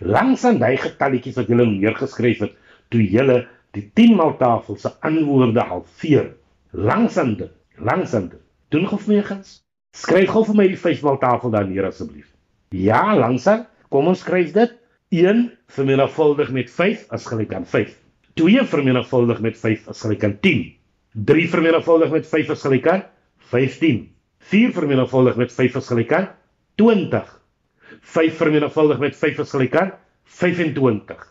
Langs 0.00 0.44
aan 0.44 0.60
daai 0.60 0.76
getalletjies 0.76 1.36
wat 1.40 1.48
julle 1.48 1.64
neergeskryf 1.66 2.44
het, 2.44 2.52
toe 2.90 3.00
julle 3.00 3.46
die 3.72 3.86
10 3.94 4.16
maal 4.16 4.36
tafel 4.36 4.76
se 4.76 4.92
antwoorde 5.00 5.64
halveer. 5.64 6.34
Langs 6.72 7.16
aan 7.16 7.34
dit, 7.36 7.52
langs 7.78 8.14
aan 8.14 8.28
dit. 8.28 8.42
Doen 8.68 8.86
gou 8.86 8.98
vir 8.98 9.14
my 9.14 9.20
'n 9.20 9.24
guns. 9.24 9.62
Skryf 9.96 10.28
gou 10.28 10.44
vir 10.44 10.54
my 10.54 10.68
die 10.68 10.76
5 10.76 11.02
maal 11.02 11.18
tafel 11.18 11.50
daar 11.50 11.66
neer 11.66 11.86
asseblief. 11.86 12.28
Ja, 12.68 13.16
langsaan. 13.16 13.66
Kom 13.88 14.06
ons 14.06 14.20
skryf 14.20 14.52
dit. 14.52 14.79
1 15.10 15.58
vermenigvuldig 15.66 16.52
met 16.54 16.70
5 16.70 17.06
is 17.10 17.24
gelyk 17.26 17.54
aan 17.54 17.64
5. 17.66 17.94
2 18.38 18.64
vermenigvuldig 18.64 19.40
met 19.42 19.56
5 19.58 19.88
is 19.90 20.00
gelyk 20.00 20.24
aan 20.24 20.36
10. 20.40 20.76
3 21.26 21.48
vermenigvuldig 21.50 22.10
met 22.10 22.28
5 22.28 22.52
is 22.54 22.62
gelyk 22.62 22.86
aan 22.86 23.02
15. 23.50 24.04
4 24.38 24.72
vermenigvuldig 24.72 25.36
met 25.36 25.52
5 25.52 25.74
is 25.74 25.86
gelyk 25.90 26.12
aan 26.12 26.28
20. 26.78 27.40
5 28.00 28.36
vermenigvuldig 28.36 28.98
met 28.98 29.16
5 29.16 29.38
is 29.38 29.50
gelyk 29.50 29.76
aan 29.76 29.92
25. 30.24 31.26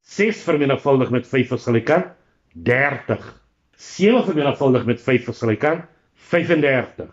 6 0.00 0.42
vermenigvuldig 0.42 1.10
met 1.10 1.26
5 1.26 1.50
is 1.58 1.66
gelyk 1.66 1.90
aan 1.90 2.06
30. 2.52 3.42
7 3.76 4.24
vermenigvuldig 4.24 4.84
met 4.86 5.02
5 5.02 5.28
is 5.28 5.38
gelyk 5.42 5.64
aan 5.64 5.86
35. 6.14 7.10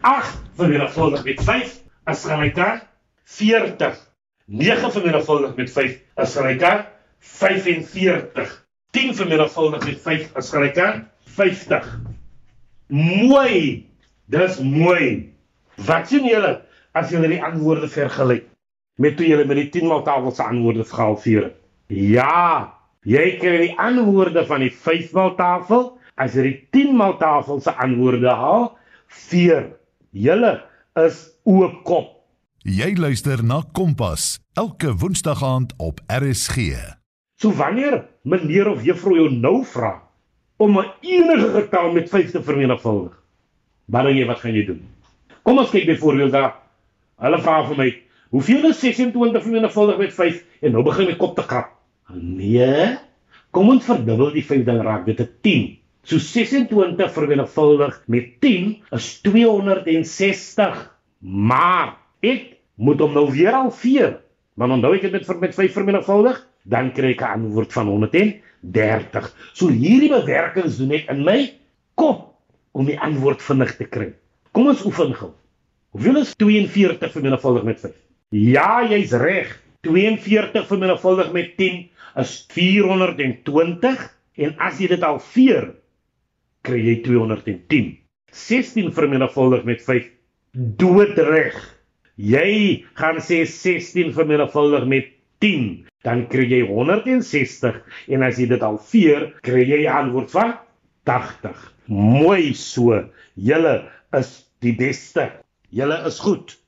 8 0.00 0.38
vermenigvuldig 0.54 1.24
met 1.24 1.44
5 1.44 1.80
is 2.06 2.24
gelyk 2.24 2.58
aan 2.58 2.80
40. 3.24 4.07
9 4.48 4.92
vermenigvuldig 4.92 5.56
met 5.56 5.70
5 5.70 5.96
is 6.16 6.34
gelyk 6.36 6.62
aan 6.62 6.84
45. 7.18 8.52
10 8.90 9.14
vermenigvuldig 9.14 9.84
met 9.84 10.00
5 10.00 10.36
is 10.36 10.50
gelyk 10.50 10.78
aan 10.78 11.02
50. 11.36 12.00
Mooi. 12.88 13.84
Dis 14.32 14.56
mooi. 14.64 15.34
Wat 15.84 16.08
sien 16.08 16.24
julle 16.24 16.54
as 16.96 17.12
julle 17.12 17.28
die 17.28 17.42
antwoorde 17.44 17.90
vergelyk 17.92 18.48
met 18.98 19.20
toe 19.20 19.28
julle 19.28 19.44
met 19.46 19.60
die 19.60 19.68
10 19.76 19.86
maal 19.86 20.02
tafel 20.08 20.32
se 20.32 20.42
antwoorde 20.42 20.88
gehalveer 20.88 21.50
het? 21.50 21.58
Ja, 21.92 22.72
jy 23.04 23.36
kry 23.40 23.56
die 23.66 23.76
antwoorde 23.76 24.46
van 24.48 24.64
die 24.64 24.72
5 24.72 25.12
maal 25.12 25.34
tafel 25.36 25.90
as 26.16 26.34
jy 26.34 26.48
die 26.48 26.58
10 26.74 26.96
maal 26.96 27.18
tafel 27.20 27.60
se 27.60 27.76
antwoorde 27.76 28.32
haal, 28.32 28.70
veer. 29.28 29.74
Julle 30.16 30.56
is 31.04 31.26
oop 31.44 31.84
kop. 31.84 32.17
Jy 32.68 32.98
luister 33.00 33.40
na 33.40 33.62
Kompas 33.72 34.42
elke 34.60 34.90
woensdag 35.00 35.40
aand 35.40 35.70
op 35.80 36.02
RSG. 36.12 36.74
So 37.40 37.54
wanneer 37.56 38.02
meneer 38.28 38.68
of 38.68 38.82
juffrou 38.84 39.14
jou 39.16 39.28
nou 39.32 39.62
vra 39.64 39.94
om 40.60 40.76
'n 40.76 40.90
enige 41.00 41.48
getal 41.54 41.92
met 41.92 42.10
5 42.10 42.30
te 42.30 42.42
vermenigvuldig, 42.42 43.14
wat 43.86 44.02
dan 44.04 44.16
jy 44.16 44.26
wat 44.26 44.40
gaan 44.40 44.52
jy 44.52 44.64
doen? 44.66 44.82
Kom 45.42 45.58
ons 45.58 45.70
kyk 45.70 45.86
byvoorbeeld 45.86 46.32
daar. 46.32 46.54
Hulle 47.16 47.38
vra 47.40 47.64
vir 47.68 47.76
my, 47.76 48.02
hoeveel 48.28 48.68
is 48.68 48.80
26 48.80 49.42
vermenigvuldig 49.42 49.98
met 49.98 50.14
5? 50.14 50.44
En 50.60 50.72
nou 50.72 50.82
begin 50.82 51.06
my 51.06 51.16
kop 51.16 51.36
te 51.36 51.46
krap. 51.46 51.72
Nee. 52.12 52.98
Kom 53.50 53.68
ons 53.68 53.84
verdubbel 53.84 54.32
die 54.32 54.44
5 54.44 54.64
dan 54.64 54.82
raak 54.82 55.06
dit 55.06 55.20
'n 55.20 55.30
10. 55.40 55.78
So 56.02 56.18
26 56.18 57.12
vermenigvuldig 57.12 58.02
met 58.06 58.40
10 58.40 58.82
is 58.90 59.20
260. 59.20 60.98
Maar 61.20 61.96
ek 62.20 62.57
moet 62.78 63.02
hom 63.02 63.12
nou 63.14 63.26
weer 63.34 63.52
halveer. 63.52 64.16
Maar 64.58 64.74
onthou 64.78 64.94
ek 64.96 65.08
het 65.08 65.18
dit 65.18 65.40
met 65.42 65.54
5 65.54 65.76
vermenigvuldig, 65.76 66.40
dan 66.64 66.92
kry 66.94 67.12
ek 67.14 67.22
'n 67.22 67.34
antwoord 67.42 67.72
van 67.72 67.86
130. 67.86 69.34
So 69.52 69.68
hierdie 69.68 70.10
bewerkings 70.10 70.78
doen 70.78 70.92
ek 70.92 71.10
in 71.10 71.24
my 71.24 71.52
kop. 71.94 72.28
om 72.78 72.88
die 72.88 72.98
antwoord 73.00 73.42
vinnig 73.42 73.74
te 73.78 73.86
kry. 73.90 74.12
Kom 74.54 74.68
ons 74.70 74.84
oefen 74.86 75.14
gou. 75.18 75.32
Hoeveel 75.96 76.20
is 76.22 76.34
42 76.38 77.12
vermenigvuldig 77.14 77.64
met 77.66 77.80
5? 77.82 77.94
Ja, 78.36 78.84
jy's 78.86 79.14
reg. 79.18 79.54
42 79.86 80.66
vermenigvuldig 80.68 81.32
met 81.32 81.56
10 81.58 81.86
is 82.22 82.34
420 82.52 84.04
en 84.38 84.54
as 84.62 84.78
jy 84.82 84.90
dit 84.90 85.06
al 85.06 85.20
veer, 85.32 85.70
kry 86.66 86.78
jy 86.82 86.96
210. 87.06 87.90
16 88.34 88.92
vermenigvuldig 88.94 89.64
met 89.66 89.82
5 89.86 90.08
doodreg. 90.52 91.56
Jy 92.18 92.84
gaan 92.98 93.20
sê 93.22 93.44
16 93.46 94.10
vermenigvuldig 94.16 94.86
met 94.90 95.10
10, 95.38 95.86
dan 96.02 96.24
kry 96.26 96.48
jy 96.50 96.64
160 96.66 97.78
en 98.10 98.24
as 98.26 98.40
jy 98.42 98.48
dit 98.50 98.64
al 98.66 98.78
veer, 98.90 99.28
kry 99.46 99.62
jy 99.62 99.84
die 99.84 99.92
antwoord 99.92 100.32
van 100.34 100.56
80. 101.06 101.60
Mooi 101.86 102.54
so. 102.58 102.98
Julle 103.38 103.76
is 104.18 104.32
die 104.66 104.74
beste. 104.74 105.30
Julle 105.70 106.00
is 106.10 106.18
goed. 106.18 106.58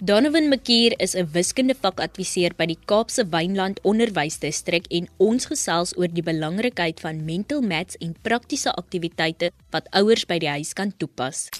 Donovan 0.00 0.48
McKeer 0.48 0.96
is 0.98 1.14
'n 1.14 1.28
wiskundevakadviseur 1.36 2.56
by 2.56 2.66
die 2.66 2.80
Kaapse 2.86 3.24
Wynland 3.30 3.78
Onderwysdistrik 3.84 4.88
en 4.90 5.06
ons 5.18 5.46
gesels 5.46 5.94
oor 5.96 6.08
die 6.08 6.24
belangrikheid 6.24 7.00
van 7.00 7.24
mental 7.24 7.60
maths 7.60 7.96
en 8.00 8.16
praktiese 8.22 8.72
aktiwiteite 8.72 9.52
wat 9.70 9.88
ouers 9.92 10.24
by 10.26 10.38
die 10.38 10.50
huis 10.50 10.72
kan 10.72 10.92
toepas. 10.96 11.50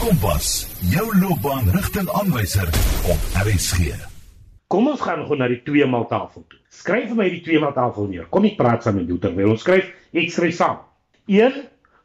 Kompas, 0.00 0.64
jou 0.88 1.02
loopbaanrigtingaanwyser 1.20 2.70
op 3.12 3.24
RSG. 3.36 3.90
Kom 4.72 4.86
ons 4.88 5.00
gaan 5.04 5.26
gou 5.28 5.36
na 5.36 5.48
die 5.52 5.58
2 5.66 5.88
maal 5.92 6.06
tafel 6.08 6.46
toe. 6.48 6.56
Skryf 6.72 7.10
vir 7.10 7.18
my 7.18 7.26
die 7.28 7.42
2 7.44 7.58
maal 7.60 7.74
tafel 7.76 8.06
neer. 8.08 8.24
Kom 8.32 8.46
ek 8.48 8.54
praat 8.56 8.86
saam 8.86 8.94
met 8.96 9.10
jou 9.12 9.18
terwyl 9.20 9.50
ons 9.52 9.60
skryf. 9.60 9.90
Ek 10.16 10.30
skryf 10.32 10.54
saam. 10.56 10.78
1 11.28 11.58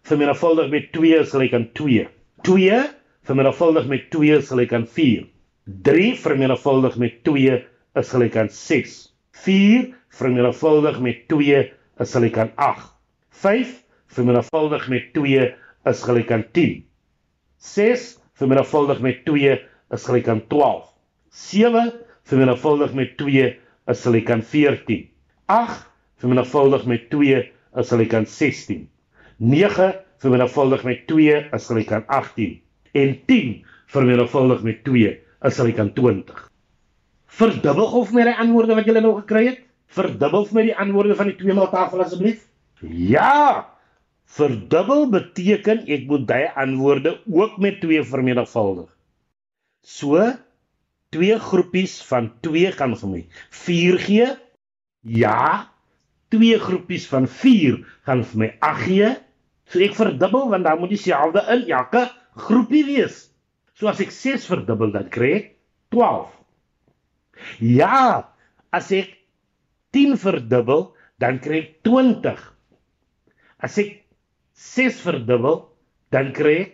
vermenigvuldig 0.09 0.67
met 0.73 0.89
2 0.97 1.21
is 1.21 1.31
gelyk 1.31 1.55
aan 1.55 1.69
2. 1.79 2.03
2 2.49 2.79
vermenigvuldig 3.29 3.87
met 3.93 4.09
2 4.11 4.39
is 4.41 4.51
gelyk 4.51 4.75
aan 4.75 4.87
4. 4.97 5.21
3 5.87 6.09
vermenigvuldig 6.25 6.97
met 7.05 7.21
2 7.29 7.59
is 8.01 8.11
gelyk 8.11 8.35
aan 8.41 8.51
6. 8.57 8.97
4 9.45 9.85
vermenigvuldig 10.19 10.99
met 11.07 11.23
2 11.31 11.63
is 12.03 12.17
gelyk 12.17 12.41
aan 12.43 12.51
8. 12.59 12.91
5 13.45 13.71
vermenigvuldig 14.19 14.91
met 14.91 15.07
2 15.15 15.47
is 15.93 16.03
gelyk 16.09 16.35
aan 16.35 16.45
10. 16.59 16.83
6 17.65 18.05
vermenigvuldig 18.38 19.01
met 19.01 19.24
2 19.25 19.57
is 19.95 20.05
gelyk 20.05 20.27
aan 20.29 20.41
12. 20.48 20.86
7 21.29 21.93
vermenigvuldig 22.29 22.93
met 22.93 23.17
2 23.17 23.48
is 23.93 24.01
gelyk 24.05 24.29
aan 24.29 24.43
14. 24.43 25.10
8 25.45 25.86
vermenigvuldig 26.22 26.86
met 26.86 27.10
2 27.10 27.41
is 27.81 27.89
gelyk 27.93 28.13
aan 28.13 28.25
16. 28.25 28.89
9 29.38 29.93
vermenigvuldig 30.24 30.84
met 30.84 31.07
2 31.07 31.41
is 31.57 31.67
gelyk 31.69 31.91
aan 31.91 32.05
18 32.07 32.62
en 32.91 33.19
10 33.25 33.65
vermenigvuldig 33.91 34.63
met 34.63 34.84
2 34.84 35.19
is 35.50 35.60
gelyk 35.60 35.79
aan 35.79 35.93
20. 35.93 36.50
Verdubbel 37.36 37.91
of 38.00 38.13
my 38.15 38.24
die 38.24 38.39
antwoorde 38.39 38.77
wat 38.77 38.88
julle 38.88 39.01
nou 39.03 39.15
gekry 39.19 39.48
het? 39.50 39.63
Verdubbel 39.91 40.45
vir 40.50 40.55
my 40.55 40.63
die 40.69 40.77
antwoorde 40.86 41.17
van 41.19 41.31
die 41.31 41.38
2 41.41 41.57
maal 41.57 41.72
tafel 41.74 42.03
asseblief. 42.05 42.45
Ja. 42.81 43.75
Verdubbel 44.25 45.05
beteken 45.13 45.86
ek 45.86 46.08
moet 46.10 46.25
daai 46.27 46.50
antwoorde 46.58 47.20
ook 47.29 47.60
met 47.62 47.77
2 47.84 48.03
vermenigvuldig. 48.03 48.89
So 49.86 50.34
twee 51.13 51.38
groepies 51.39 52.01
van 52.10 52.32
2 52.44 52.74
kan 52.75 52.96
vir 52.98 53.12
my 53.12 53.22
4 53.53 54.00
gee. 54.08 54.27
Ja. 55.01 55.70
Twee 56.34 56.58
groepies 56.60 57.05
van 57.08 57.29
4 57.29 57.79
gaan 58.08 58.25
vir 58.25 58.41
my 58.41 58.50
8 58.60 58.82
gee. 58.88 59.12
So 59.70 59.82
ek 59.86 59.96
verdubbel 59.98 60.50
want 60.51 60.65
dan 60.67 60.82
moet 60.82 60.94
dieselfde 60.94 61.46
in 61.53 61.67
elke 61.69 62.08
groepie 62.47 62.84
wees. 62.88 63.28
So 63.78 63.88
as 63.91 64.02
ek 64.04 64.12
6 64.12 64.49
verdubbel 64.49 64.91
dan 64.95 65.08
kry 65.13 65.32
ek 65.39 65.52
12. 65.93 66.34
Ja, 67.62 68.32
as 68.76 68.91
ek 68.95 69.13
10 69.95 70.17
verdubbel 70.19 70.89
dan 71.21 71.39
kry 71.43 71.62
ek 71.62 71.71
20. 71.88 72.41
As 73.63 73.78
ek 73.80 74.02
6 74.56 75.02
verdubbel 75.04 75.62
dan 76.15 76.32
kry 76.36 76.56
ek 76.63 76.72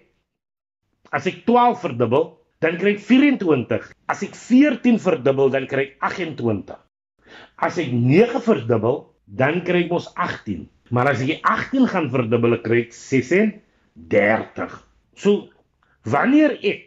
as 1.12 1.26
ek 1.28 1.42
12 1.48 1.82
verdubbel 1.82 2.28
dan 2.62 2.78
kry 2.78 2.94
ek 2.94 3.02
24. 3.08 3.90
As 4.06 4.22
ek 4.22 4.38
14 4.38 5.02
verdubbel 5.02 5.50
dan 5.54 5.66
kry 5.70 5.90
ek 5.90 5.96
28. 6.14 6.78
As 7.58 7.80
ek 7.82 7.90
9 7.90 8.44
verdubbel 8.46 9.02
dan 9.26 9.64
kry 9.66 9.88
ek 9.88 9.92
mos 9.96 10.12
18. 10.14 10.68
Maar 10.94 11.14
as 11.16 11.24
ek 11.26 11.42
18 11.42 11.90
gaan 11.90 12.12
verdubbel 12.14 12.60
kry 12.62 12.86
ek 12.86 12.94
36. 12.94 14.78
So 15.18 15.50
wanneer 16.06 16.54
ek 16.62 16.86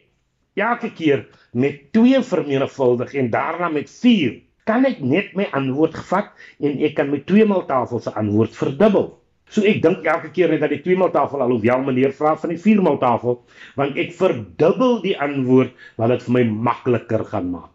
elke 0.55 0.93
keer 0.95 1.27
met 1.51 1.91
2 1.97 2.23
vermenigvuldig 2.23 3.19
en 3.19 3.31
daarna 3.35 3.69
met 3.75 3.91
4, 3.91 4.39
kan 4.65 4.87
ek 4.89 5.03
net 5.03 5.35
my 5.37 5.49
antwoord 5.57 5.99
vat 6.09 6.31
en 6.63 6.79
ek 6.87 6.95
kan 6.97 7.11
met 7.11 7.27
2 7.29 7.45
maal 7.51 7.67
tafel 7.69 8.01
se 8.01 8.15
antwoord 8.15 8.55
verdubbel. 8.57 9.11
So 9.53 9.63
ek 9.69 9.83
dink 9.85 10.07
elke 10.09 10.31
keer 10.35 10.51
net 10.51 10.63
dat 10.65 10.73
die 10.73 10.81
2 10.83 10.97
maal 10.99 11.13
tafel 11.15 11.45
alhoewel 11.45 11.85
meneer 11.85 12.15
vra 12.17 12.35
van 12.41 12.55
die 12.55 12.61
4 12.61 12.83
maal 12.83 12.99
tafel, 13.03 13.43
want 13.77 13.99
ek 14.01 14.15
verdubbel 14.17 15.01
die 15.05 15.17
antwoord 15.21 15.75
wat 16.01 16.15
dit 16.15 16.25
vir 16.27 16.37
my 16.39 16.45
makliker 16.71 17.25
gaan 17.29 17.51
maak. 17.53 17.71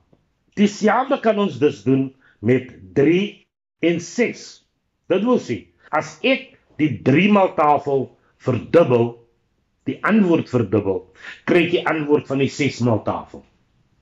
Dieselfde 0.59 1.19
kan 1.23 1.39
ons 1.39 1.59
dus 1.61 1.83
doen 1.85 2.09
met 2.41 2.73
3 2.97 3.21
en 3.89 4.01
6. 4.03 4.47
Dit 5.09 5.23
wil 5.27 5.39
sê, 5.39 5.61
as 5.95 6.17
ek 6.25 6.57
die 6.81 6.91
3 7.05 7.29
maal 7.35 7.53
tafel 7.55 8.09
verdubbel, 8.43 9.13
die 9.87 9.97
antwoord 10.05 10.49
verdubbel, 10.51 10.99
kry 11.49 11.63
ek 11.67 11.73
die 11.77 11.85
antwoord 11.87 12.27
van 12.29 12.43
die 12.43 12.51
6 12.51 12.81
maal 12.87 13.01
tafel. 13.07 13.45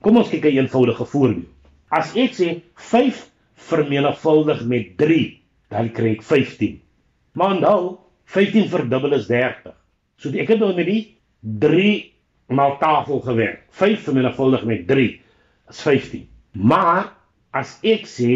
Kom 0.04 0.18
ons 0.20 0.30
kyk 0.30 0.44
'n 0.44 0.64
eenvoudige 0.64 1.04
voorbeeld. 1.04 1.48
As 1.90 2.14
ek 2.16 2.34
sê 2.36 2.48
5 2.74 3.22
vermenigvuldig 3.70 4.64
met 4.68 4.96
3, 4.98 5.40
dan 5.70 5.92
kry 5.92 6.12
ek 6.18 6.22
15. 6.22 6.80
Maar 7.38 7.58
nou 7.60 7.80
15 8.34 8.68
verdubbel 8.72 9.14
is 9.18 9.28
30. 9.30 9.74
So 10.18 10.32
ek 10.34 10.50
het 10.54 10.62
nou 10.62 10.72
met 10.74 10.88
die 10.88 11.02
3 11.62 11.92
maal 12.58 12.76
tafel 12.80 13.20
gewerk. 13.22 13.62
5 13.78 14.08
vermenigvuldig 14.08 14.64
met 14.66 14.86
3 14.88 15.10
is 15.70 15.82
15. 15.86 16.24
Maar 16.52 17.12
as 17.56 17.76
ek 17.86 18.08
sê 18.10 18.32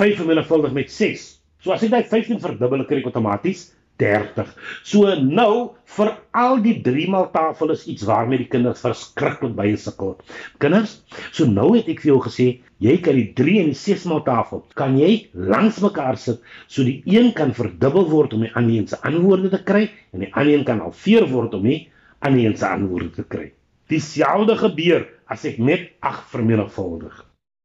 5 0.00 0.22
vermenigvuldig 0.22 0.72
met 0.76 0.92
6, 0.94 1.26
so 1.60 1.74
as 1.74 1.84
ek 1.84 1.92
daai 1.92 2.06
15 2.08 2.40
verdubbel, 2.40 2.86
kry 2.88 3.02
ek 3.02 3.10
outomaties 3.10 3.68
30. 4.00 4.48
So 4.86 5.12
nou 5.20 5.76
vir 5.96 6.10
al 6.36 6.60
die 6.64 6.76
3 6.84 7.06
maal 7.12 7.28
tafel 7.34 7.74
is 7.74 7.84
iets 7.90 8.06
waarmee 8.08 8.42
die 8.42 8.48
kinders 8.50 8.82
verskriklik 8.84 9.54
baie 9.58 9.76
sukkel. 9.80 10.16
Kinders, 10.62 11.00
so 11.36 11.46
nou 11.50 11.72
het 11.76 11.88
ek 11.92 12.02
vir 12.04 12.12
jou 12.14 12.18
gesê, 12.26 12.48
jy 12.80 12.96
kan 13.04 13.18
die 13.18 13.28
3 13.36 13.56
en 13.64 13.72
die 13.72 13.78
6 13.78 14.06
maal 14.10 14.24
tafel 14.26 14.64
kan 14.78 14.96
jy 14.98 15.12
langs 15.34 15.80
mekaar 15.84 16.18
sit 16.20 16.40
so 16.66 16.86
die 16.86 17.00
een 17.10 17.32
kan 17.36 17.54
verdubbel 17.56 18.08
word 18.10 18.36
om 18.36 18.46
die 18.46 18.52
ander 18.54 18.78
een 18.78 18.90
se 18.90 18.98
antwoorde 19.06 19.52
te 19.52 19.62
kry 19.66 19.86
en 20.14 20.24
die 20.24 20.32
ander 20.32 20.54
een 20.54 20.66
kan 20.68 20.84
halveer 20.84 21.28
word 21.32 21.56
om 21.58 21.66
die 21.68 21.80
ander 22.24 22.44
een 22.44 22.56
se 22.56 22.68
antwoorde 22.68 23.10
te 23.18 23.26
kry. 23.28 23.50
Dieselfde 23.90 24.56
gebeur 24.60 25.08
as 25.30 25.44
ek 25.48 25.58
net 25.58 25.90
8 26.06 26.30
vermenigvuldig. 26.32 27.16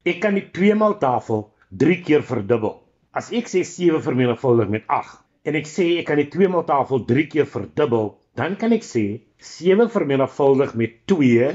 Ek 0.06 0.20
kan 0.22 0.36
die 0.38 0.48
2 0.54 0.78
maal 0.78 0.98
tafel 1.02 1.48
3 1.70 2.02
keer 2.06 2.26
verdubbel. 2.26 2.80
As 3.16 3.32
ek 3.34 3.48
sê 3.50 3.64
7 3.64 4.02
vermenigvuldig 4.04 4.72
met 4.74 4.84
8 4.92 5.22
en 5.46 5.58
ek 5.60 5.68
sê 5.70 5.86
ek 6.02 6.10
kan 6.10 6.20
die 6.20 6.30
2 6.34 6.50
maal 6.52 6.66
tafel 6.68 7.04
3 7.06 7.26
keer 7.32 7.48
verdubbel, 7.50 8.14
dan 8.38 8.58
kan 8.60 8.74
ek 8.76 8.86
sê 8.86 9.06
7 9.38 9.88
vermenigvuldig 9.94 10.74
met 10.80 10.98
2 11.12 11.52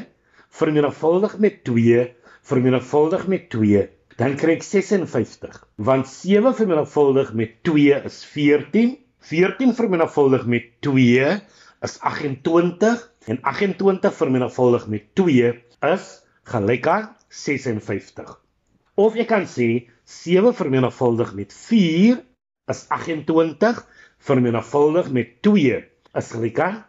vermenigvuldig 0.61 1.37
met 1.42 1.62
2 1.66 2.05
vermenigvuldig 2.50 3.26
met 3.31 3.48
2, 3.53 3.83
dan 4.20 4.37
kry 4.40 4.57
ek 4.59 4.66
56. 4.66 5.59
Want 5.90 6.09
7 6.11 6.55
vermenigvuldig 6.57 7.35
met 7.37 7.59
2 7.66 8.00
is 8.07 8.22
14, 8.33 8.94
14 9.31 9.74
vermenigvuldig 9.76 10.46
met 10.48 10.70
2 10.87 11.35
is 11.87 11.98
28 12.00 13.05
en 13.26 13.42
28 13.42 14.16
vermenigvuldig 14.16 14.87
met 14.92 15.11
2 15.18 15.53
is 15.90 16.09
gelyk 16.53 16.88
aan 16.88 17.11
56. 17.29 18.33
Of 19.00 19.16
ek 19.20 19.31
kan 19.33 19.46
sê 19.48 19.87
7 20.05 20.55
vermenigvuldig 20.57 21.35
met 21.38 21.55
4 21.55 22.20
is 22.70 22.87
28 22.88 23.83
vermenigvuldig 24.26 25.11
met 25.16 25.37
2 25.46 25.83
is 26.20 26.30
gelyk 26.35 26.62
aan 26.64 26.80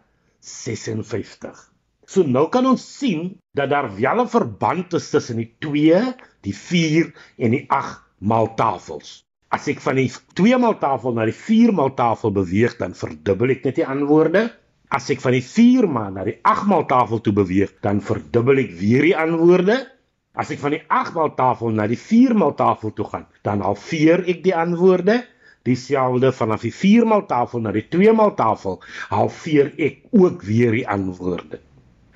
56. 0.41 1.67
So 2.11 2.27
nou 2.27 2.47
kan 2.51 2.65
ons 2.67 2.83
sien 2.83 3.37
dat 3.55 3.69
daar 3.71 3.87
wel 3.95 4.21
'n 4.23 4.29
verband 4.29 4.93
is 4.93 5.09
tussen 5.09 5.37
die 5.37 5.51
2, 5.59 6.15
die 6.41 6.55
4 6.55 7.13
en 7.37 7.51
die 7.51 7.65
8 7.69 8.01
maal 8.19 8.53
tafels. 8.55 9.21
As 9.51 9.67
ek 9.67 9.79
van 9.83 9.95
die 9.95 10.11
2 10.33 10.57
maal 10.57 10.77
tafel 10.79 11.13
na 11.13 11.25
die 11.25 11.35
4 11.35 11.73
maal 11.73 11.93
tafel 11.93 12.31
beweeg, 12.31 12.77
dan 12.77 12.93
verdubbel 12.95 13.49
ek 13.49 13.63
net 13.63 13.75
die 13.75 13.87
antwoorde. 13.87 14.51
As 14.89 15.09
ek 15.09 15.21
van 15.23 15.31
die 15.31 15.43
4 15.43 15.87
maal 15.87 16.11
na 16.11 16.23
die 16.27 16.37
8 16.41 16.67
maal 16.67 16.85
tafel 16.85 17.21
toe 17.21 17.33
beweeg, 17.33 17.73
dan 17.81 18.01
verdubbel 18.01 18.57
ek 18.63 18.71
weer 18.79 19.01
die 19.01 19.17
antwoorde. 19.17 19.87
As 20.33 20.51
ek 20.51 20.59
van 20.59 20.71
die 20.71 20.83
8 20.87 21.15
maal 21.15 21.33
tafel 21.35 21.75
na 21.75 21.87
die 21.87 21.99
4 21.99 22.35
maal 22.35 22.55
tafel 22.55 22.93
toe 22.95 23.05
gaan, 23.05 23.27
dan 23.43 23.63
halveer 23.63 24.23
ek 24.27 24.43
die 24.43 24.55
antwoorde. 24.55 25.21
Dieselfde 25.67 26.31
vanaf 26.31 26.61
die 26.65 26.73
4 26.73 27.05
maal 27.07 27.25
tafel 27.29 27.61
na 27.61 27.73
die 27.75 27.85
2 27.93 28.13
maal 28.17 28.33
tafel, 28.35 28.79
halveer 29.09 29.73
ek 29.77 30.01
ook 30.11 30.41
weer 30.47 30.71
die 30.71 30.87
antwoorde. 30.87 31.61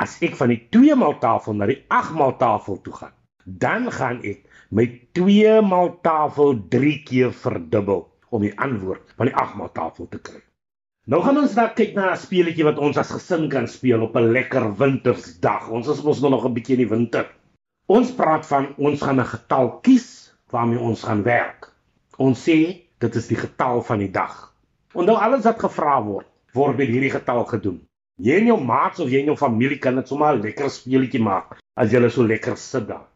As 0.01 0.17
ek 0.25 0.35
van 0.39 0.51
die 0.53 0.61
2 0.75 0.95
maal 0.99 1.19
tafel 1.21 1.53
na 1.53 1.69
die 1.69 1.81
8 1.93 2.17
maal 2.17 2.35
tafel 2.41 2.81
toe 2.81 2.93
gaan, 2.93 3.13
dan 3.45 3.91
gaan 3.91 4.23
ek 4.25 4.43
my 4.73 4.87
2 5.17 5.61
maal 5.61 5.93
tafel 6.03 6.57
3 6.73 6.97
keer 7.05 7.31
verdubbel 7.31 8.07
om 8.33 8.41
die 8.43 8.55
antwoord 8.59 9.13
van 9.15 9.29
die 9.29 9.37
8 9.37 9.55
maal 9.61 9.71
tafel 9.71 10.09
te 10.09 10.19
kry. 10.19 10.41
Nou 11.05 11.21
gaan 11.21 11.37
ons 11.37 11.53
daar 11.53 11.75
kyk 11.77 11.93
na 11.93 12.11
'n 12.11 12.17
speletjie 12.17 12.65
wat 12.65 12.79
ons 12.81 12.97
as 12.97 13.11
gesin 13.13 13.49
kan 13.49 13.67
speel 13.67 14.01
op 14.01 14.15
'n 14.17 14.31
lekker 14.33 14.73
wintersdag. 14.77 15.69
Ons 15.69 15.87
is 15.87 16.01
mos 16.01 16.19
nog 16.19 16.45
'n 16.45 16.53
bietjie 16.53 16.75
in 16.77 16.83
die 16.83 16.89
winter. 16.89 17.29
Ons 17.87 18.11
praat 18.11 18.45
van 18.45 18.73
ons 18.77 19.01
gaan 19.01 19.19
'n 19.21 19.25
getal 19.25 19.79
kies 19.85 20.33
waarmee 20.49 20.79
ons 20.79 21.03
gaan 21.03 21.23
werk. 21.23 21.71
Ons 22.17 22.49
sê 22.49 22.84
dit 23.03 23.15
is 23.15 23.27
die 23.27 23.37
getal 23.39 23.81
van 23.83 23.99
die 23.99 24.11
dag. 24.11 24.53
Onthou 24.93 25.17
alles 25.17 25.43
wat 25.43 25.59
gevra 25.59 25.97
word, 26.03 26.27
word 26.53 26.77
met 26.77 26.87
hierdie 26.87 27.11
getal 27.11 27.43
gedoen. 27.49 27.81
Jy 28.23 28.37
en 28.39 28.47
jou 28.47 28.59
maats 28.63 29.01
of 29.03 29.09
jy 29.11 29.19
en 29.23 29.33
jou 29.33 29.37
familie 29.39 29.77
kan 29.83 29.95
dit 29.99 30.07
sommer 30.07 30.35
'n 30.35 30.41
lekker 30.41 30.69
speletjie 30.69 31.19
maak 31.19 31.57
as 31.75 31.91
julle 31.91 32.09
so 32.09 32.23
lekker 32.23 32.55
sit 32.57 32.87
daar. 32.87 33.07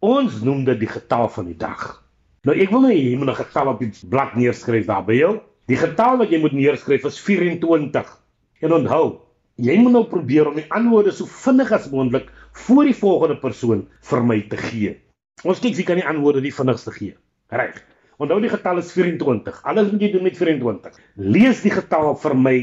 Ons 0.00 0.40
noem 0.42 0.64
dit 0.64 0.80
die 0.80 0.88
getal 0.88 1.28
van 1.28 1.46
die 1.46 1.56
dag. 1.56 2.02
Nou 2.44 2.56
ek 2.56 2.70
wil 2.70 2.80
nou, 2.80 2.92
jy 2.92 3.16
moet 3.16 3.28
'n 3.28 3.42
getal 3.44 3.68
op 3.68 3.78
die 3.78 3.92
blad 4.08 4.34
neerskryf 4.34 4.86
daar 4.86 5.04
by 5.04 5.14
jou. 5.14 5.40
Die 5.68 5.76
getal 5.76 6.18
wat 6.18 6.30
jy 6.30 6.40
moet 6.40 6.52
neerskryf 6.52 7.04
is 7.04 7.20
24. 7.20 8.18
En 8.60 8.72
onthou, 8.72 9.20
jy 9.56 9.76
moet 9.78 9.92
nou 9.92 10.04
probeer 10.04 10.48
om 10.48 10.54
die 10.54 10.66
antwoorde 10.68 11.12
so 11.12 11.26
vinnig 11.26 11.72
as 11.72 11.90
moontlik 11.90 12.30
voor 12.52 12.84
die 12.84 12.96
volgende 12.96 13.36
persoon 13.36 13.86
vir 14.02 14.24
my 14.24 14.40
te 14.48 14.56
gee. 14.56 14.96
Ons 15.44 15.60
kyk 15.60 15.76
wie 15.76 15.84
kan 15.84 15.96
die 15.96 16.06
antwoorde 16.06 16.40
die 16.40 16.54
vinnigste 16.54 16.90
gee. 16.90 17.14
Reg. 17.48 17.89
Onthou 18.20 18.36
die 18.42 18.50
getal 18.52 18.82
is 18.82 18.90
24. 18.92 19.62
Alles 19.64 19.88
moet 19.90 20.02
jy 20.04 20.10
doen 20.12 20.26
met 20.26 20.36
24. 20.36 20.98
Lees 21.16 21.62
die 21.64 21.72
getal 21.72 22.12
vir 22.20 22.34
my 22.36 22.56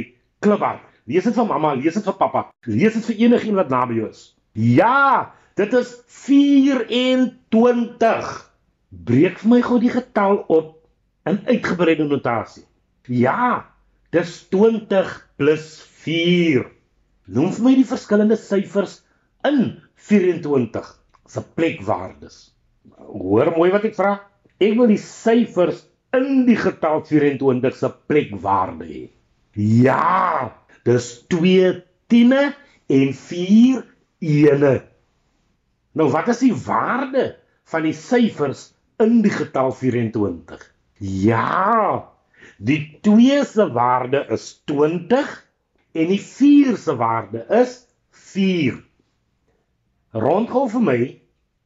kliphard. 0.45 0.83
Lees 1.09 1.25
dit 1.25 1.37
vir 1.37 1.47
mamma, 1.49 1.71
lees 1.79 1.95
dit 1.97 2.05
vir 2.05 2.17
pappa, 2.19 2.43
lees 2.67 2.97
dit 2.97 3.05
vir 3.07 3.21
enigiemand 3.25 3.63
wat 3.63 3.71
naby 3.71 3.93
jou 4.01 4.09
is. 4.11 4.21
Ja, 4.59 5.31
dit 5.57 5.73
is 5.79 5.93
24. 6.27 8.29
Breek 9.07 9.39
vir 9.41 9.51
my 9.53 9.61
gou 9.63 9.79
die 9.81 9.93
getal 9.93 10.41
op 10.51 10.75
in 11.27 11.39
uitgebreide 11.47 12.05
notasie. 12.07 12.65
Ja, 13.07 13.65
dis 14.11 14.41
20 14.51 15.13
plus 15.39 15.79
4. 16.03 16.67
Noem 17.31 17.53
vir 17.55 17.65
my 17.65 17.73
die 17.79 17.87
verskillende 17.87 18.37
syfers 18.39 18.99
in 19.47 19.79
24 20.09 20.91
se 21.27 21.43
plekwaardes. 21.55 22.35
Hoor 23.07 23.51
mooi 23.55 23.71
wat 23.73 23.87
ek 23.87 23.95
vra. 23.97 24.17
Ek 24.57 24.73
wil 24.77 24.89
die 24.89 25.01
syfers 25.01 25.83
in 26.17 26.45
die 26.47 26.57
getal 26.57 27.03
24 27.05 27.75
se 27.77 27.89
plekwaarde 28.09 28.87
hê. 28.89 29.03
Ja, 29.57 30.53
dis 30.87 31.09
2 31.33 31.73
tiene 32.09 32.53
en 32.93 33.13
4 33.13 33.83
ene. 34.25 34.73
Nou 35.97 36.09
wat 36.13 36.31
is 36.33 36.41
die 36.45 36.55
waarde 36.65 37.29
van 37.69 37.85
die 37.85 37.95
syfers 37.97 38.71
in 39.03 39.21
die 39.25 39.33
getal 39.33 39.73
24? 39.77 40.63
Ja, 40.97 42.07
die 42.57 42.81
2 43.05 43.43
se 43.45 43.69
waarde 43.73 44.23
is 44.33 44.49
20 44.69 45.37
en 45.97 46.11
die 46.13 46.21
4 46.21 46.77
se 46.81 46.97
waarde 46.97 47.45
is 47.61 47.83
4 48.33 48.81
rondgou 50.17 50.65
vir 50.71 50.83
my 50.83 50.99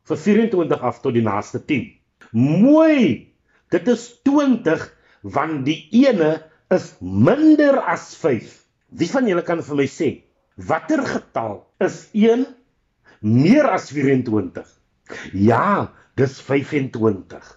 vir 0.09 0.17
24 0.17 0.83
af 0.83 0.99
tot 1.03 1.15
die 1.15 1.23
naaste 1.23 1.61
10. 1.65 2.00
Mooi. 2.31 3.27
Dit 3.71 3.87
is 3.87 4.07
20 4.23 4.87
want 5.21 5.65
die 5.67 5.87
ene 5.91 6.41
is 6.71 6.95
minder 6.99 7.79
as 7.83 8.15
5. 8.15 8.55
Wie 8.95 9.09
van 9.11 9.27
julle 9.27 9.43
kan 9.47 9.61
vir 9.63 9.79
my 9.79 9.87
sê 9.91 10.09
watter 10.67 11.03
getal 11.07 11.61
is 11.83 12.05
1 12.15 12.45
meer 13.21 13.67
as 13.71 13.89
24? 13.93 14.67
Ja, 15.35 15.91
dis 16.19 16.39
25. 16.47 17.51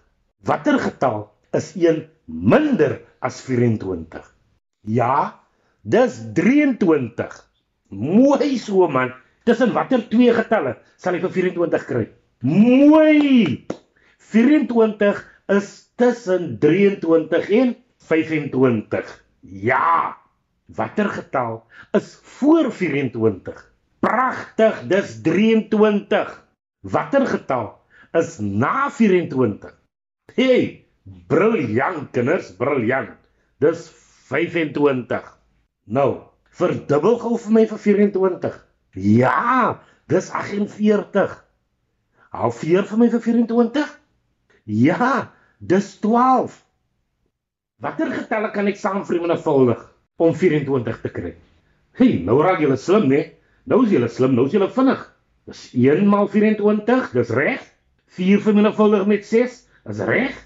Watter 0.47 0.79
getal 0.83 1.29
is 1.55 1.73
1 1.79 2.05
minder 2.27 3.01
as 3.23 3.41
24? 3.47 4.27
Ja, 4.91 5.41
dis 5.83 6.19
23. 6.35 7.39
Mooi 7.95 8.59
so 8.59 8.89
man. 8.89 9.15
Tussen 9.45 9.75
watter 9.77 10.03
twee 10.09 10.33
getalle 10.35 10.79
sal 10.97 11.19
ek 11.19 11.27
vir 11.29 11.35
24 11.39 11.89
kry? 11.89 12.05
Mooi. 12.45 13.65
24 14.31 15.23
is 15.47 15.71
tussen 15.97 16.59
23 16.59 17.51
en 17.51 17.77
25. 17.99 19.25
Ja. 19.41 20.17
Watter 20.67 21.09
getal 21.09 21.67
is 21.93 22.19
voor 22.23 22.73
24? 22.73 23.73
Pragtig, 24.01 24.83
dis 24.89 25.21
23. 25.23 26.45
Watter 26.81 27.27
getal 27.27 27.81
is 28.13 28.39
na 28.39 28.91
24? 28.91 29.75
Hey, 30.35 30.87
briljant 31.29 32.11
kinders, 32.11 32.55
briljant. 32.57 33.19
Dis 33.61 33.91
25. 34.29 35.29
Nou, 35.85 36.11
verdubbel 36.57 37.19
gou 37.21 37.37
vir 37.45 37.57
my 37.59 37.67
vir 37.69 37.83
24. 37.85 38.57
Ja, 39.05 39.83
dis 40.09 40.31
48. 40.33 41.37
Hou 42.35 42.51
4 42.51 42.89
vir 42.89 43.05
my 43.05 43.11
vir 43.13 43.25
24? 43.29 43.93
Ja, 44.65 45.31
dis 45.59 45.99
12. 46.01 46.57
Watter 47.85 48.13
getalle 48.17 48.49
kan 48.55 48.69
ek 48.71 48.79
saamvermenigvuldig 48.81 49.81
om 50.17 50.33
24 50.33 51.03
te 51.03 51.11
kry? 51.13 51.33
Hey, 51.99 52.15
nou 52.25 52.39
raak 52.41 52.63
julle 52.65 52.79
slim, 52.81 53.11
né? 53.11 53.21
Nou 53.69 53.83
is 53.85 53.93
julle 53.93 54.09
slim, 54.09 54.33
nou 54.33 54.47
is 54.49 54.57
julle 54.57 54.71
vinnig. 54.73 55.03
Dis 55.45 55.67
1 55.77 56.09
maal 56.09 56.31
24, 56.33 57.13
dis 57.13 57.33
reg. 57.37 57.67
4 58.17 58.41
vermenigvuldig 58.47 59.05
met 59.11 59.29
6, 59.29 59.59
is 59.93 60.01
reg. 60.09 60.41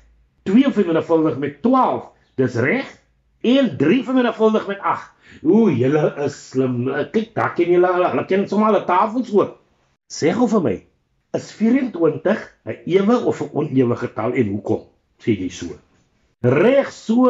2 0.51 0.73
vermenigvuldig 0.75 1.39
met 1.39 1.63
12, 1.63 2.11
dis 2.43 2.59
reg. 2.65 2.91
En 3.47 3.71
3 3.79 4.03
vermenigvuldig 4.09 4.67
met 4.73 4.83
8. 4.83 5.15
Ooh, 5.47 5.71
julle 5.71 6.05
is 6.25 6.41
slim. 6.51 6.89
Kyk, 7.15 7.31
daar 7.39 7.55
ken 7.55 7.71
julle 7.71 7.87
al. 7.87 8.09
Hulle 8.17 8.27
ken 8.27 8.49
sommer 8.51 8.73
al 8.73 8.81
'n 8.83 8.87
tafels 8.91 9.31
ook. 9.31 9.59
Sê 10.11 10.35
gou 10.35 10.49
vir 10.49 10.63
my, 10.65 10.77
is 11.37 11.53
24 11.53 12.39
'n 12.65 12.77
ewe 12.87 13.17
of 13.25 13.41
'n 13.43 13.51
onewe 13.53 13.97
getal 13.97 14.33
en 14.33 14.49
hoekom? 14.49 14.83
Sê 15.19 15.37
jy 15.37 15.49
so. 15.49 15.77
Reg 16.41 16.93
so. 16.93 17.29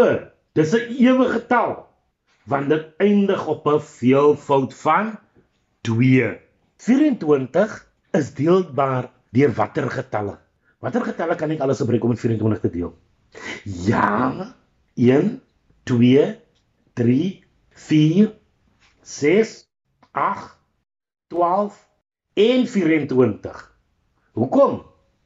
Dis 0.55 0.75
'n 0.75 0.95
ewe 0.99 1.29
getal 1.35 1.87
want 2.49 2.69
dit 2.69 2.85
eindig 2.97 3.47
op 3.47 3.67
'n 3.67 3.81
veelvoud 3.81 4.75
van 4.75 5.19
2. 5.81 6.39
24 6.77 7.87
is 8.11 8.35
deelbaar 8.35 9.11
deur 9.31 9.53
watter 9.53 9.91
getalle? 9.91 10.39
Watter 10.79 11.03
getalle 11.05 11.35
kan 11.35 11.51
ek 11.51 11.61
alles 11.61 11.79
gebruik 11.79 12.03
om 12.03 12.09
met 12.09 12.21
24 12.21 12.61
te 12.61 12.71
deel? 12.71 12.95
Ja, 13.63 14.55
1 14.95 15.43
2 15.85 16.39
3 16.95 17.45
4 17.71 18.35
6 19.03 19.69
8 20.11 20.57
12 21.27 21.89
en 22.35 22.67
24. 22.67 23.78
Hoekom? 24.39 24.79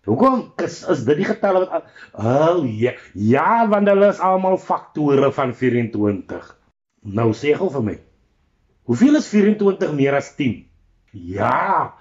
Hoekom 0.08 0.40
is, 0.64 0.80
is 0.90 1.04
dit 1.06 1.20
die 1.20 1.28
getalle 1.28 1.62
wat 1.62 1.84
oh 2.18 2.64
ja, 2.66 2.96
ja 3.14 3.68
want 3.70 3.86
hulle 3.86 4.08
is 4.10 4.22
almal 4.24 4.58
faktore 4.58 5.30
van 5.36 5.52
24. 5.54 6.48
Nou 7.18 7.28
sê 7.36 7.54
gou 7.58 7.68
vir 7.76 7.84
my. 7.86 7.96
Hoeveel 8.90 9.20
is 9.20 9.28
24 9.30 9.92
meer 9.94 10.16
as 10.18 10.32
10? 10.38 10.56
Ja, 11.12 11.94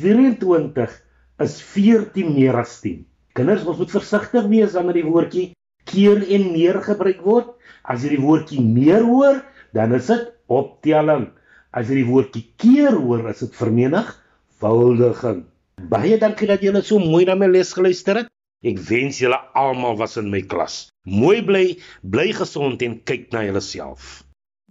24 0.00 0.96
is 1.44 1.60
14 1.62 2.34
meer 2.34 2.58
as 2.58 2.80
10. 2.82 3.04
Kinders, 3.38 3.62
ons 3.66 3.78
moet 3.82 3.94
versigtig 3.94 4.50
wees 4.50 4.74
wanneer 4.74 4.98
die 4.98 5.06
woordjie 5.06 5.46
keer 5.90 6.22
en 6.36 6.50
meer 6.52 6.80
gebruik 6.82 7.22
word. 7.26 7.54
As 7.86 8.02
jy 8.02 8.16
die 8.16 8.22
woordjie 8.24 8.62
meer 8.64 9.06
hoor, 9.06 9.42
dan 9.76 9.94
is 9.94 10.10
dit 10.10 10.28
optelling. 10.50 11.28
As 11.74 11.90
jy 11.90 12.02
die 12.02 12.10
woordjie 12.10 12.46
keer 12.58 12.98
hoor, 12.98 13.28
is 13.30 13.42
dit 13.46 13.58
vermenigvuldiging. 13.58 15.44
Baie 15.80 16.18
dankie 16.18 16.46
dat 16.48 16.62
julle 16.62 16.82
so 16.82 16.98
mooi 16.98 17.24
na 17.24 17.34
my 17.34 17.46
les 17.50 17.72
geluister 17.72 18.22
het. 18.22 18.30
Ek 18.64 18.78
wens 18.88 19.18
julle 19.20 19.36
almal 19.58 19.98
was 20.00 20.16
in 20.16 20.30
my 20.32 20.40
klas. 20.40 20.88
Mooi 21.04 21.42
bly, 21.44 21.64
bly 22.00 22.30
gesond 22.32 22.82
en 22.82 22.96
kyk 23.04 23.28
na 23.32 23.42
julleself. 23.44 24.22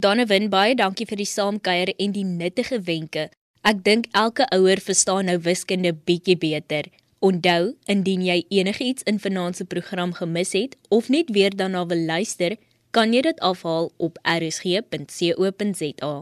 Donnewin, 0.02 0.50
baie 0.50 0.74
dankie 0.76 1.06
vir 1.06 1.20
die 1.22 1.30
saamkuier 1.30 1.94
en 2.02 2.16
die 2.16 2.26
nuttige 2.26 2.80
wenke. 2.88 3.30
Ek 3.64 3.84
dink 3.86 4.10
elke 4.18 4.48
ouer 4.56 4.82
verstaan 4.82 5.30
nou 5.30 5.38
wiskunde 5.46 5.94
bietjie 5.94 6.36
beter. 6.40 6.90
Onthou, 7.24 7.76
indien 7.88 8.26
jy 8.26 8.42
enigiets 8.52 9.06
in 9.08 9.22
vanaand 9.24 9.62
se 9.62 9.66
program 9.70 10.12
gemis 10.18 10.52
het 10.58 10.76
of 10.90 11.08
net 11.14 11.30
weer 11.32 11.54
daarna 11.56 11.86
wil 11.88 12.02
luister, 12.10 12.58
kan 12.92 13.14
jy 13.14 13.22
dit 13.30 13.40
afhaal 13.40 13.92
op 13.98 14.18
rsg.co.za. 14.28 16.14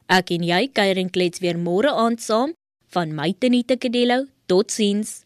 Ek 0.07 0.31
en 0.31 0.44
jy 0.44 0.66
kuier 0.70 1.00
en 1.00 1.11
klets 1.11 1.40
weer 1.42 1.59
môre 1.59 1.90
aand 1.90 2.20
saam 2.22 2.52
van 2.94 3.14
my 3.16 3.33
Tenita 3.33 3.76
Kadello. 3.76 4.26
Totsiens. 4.46 5.25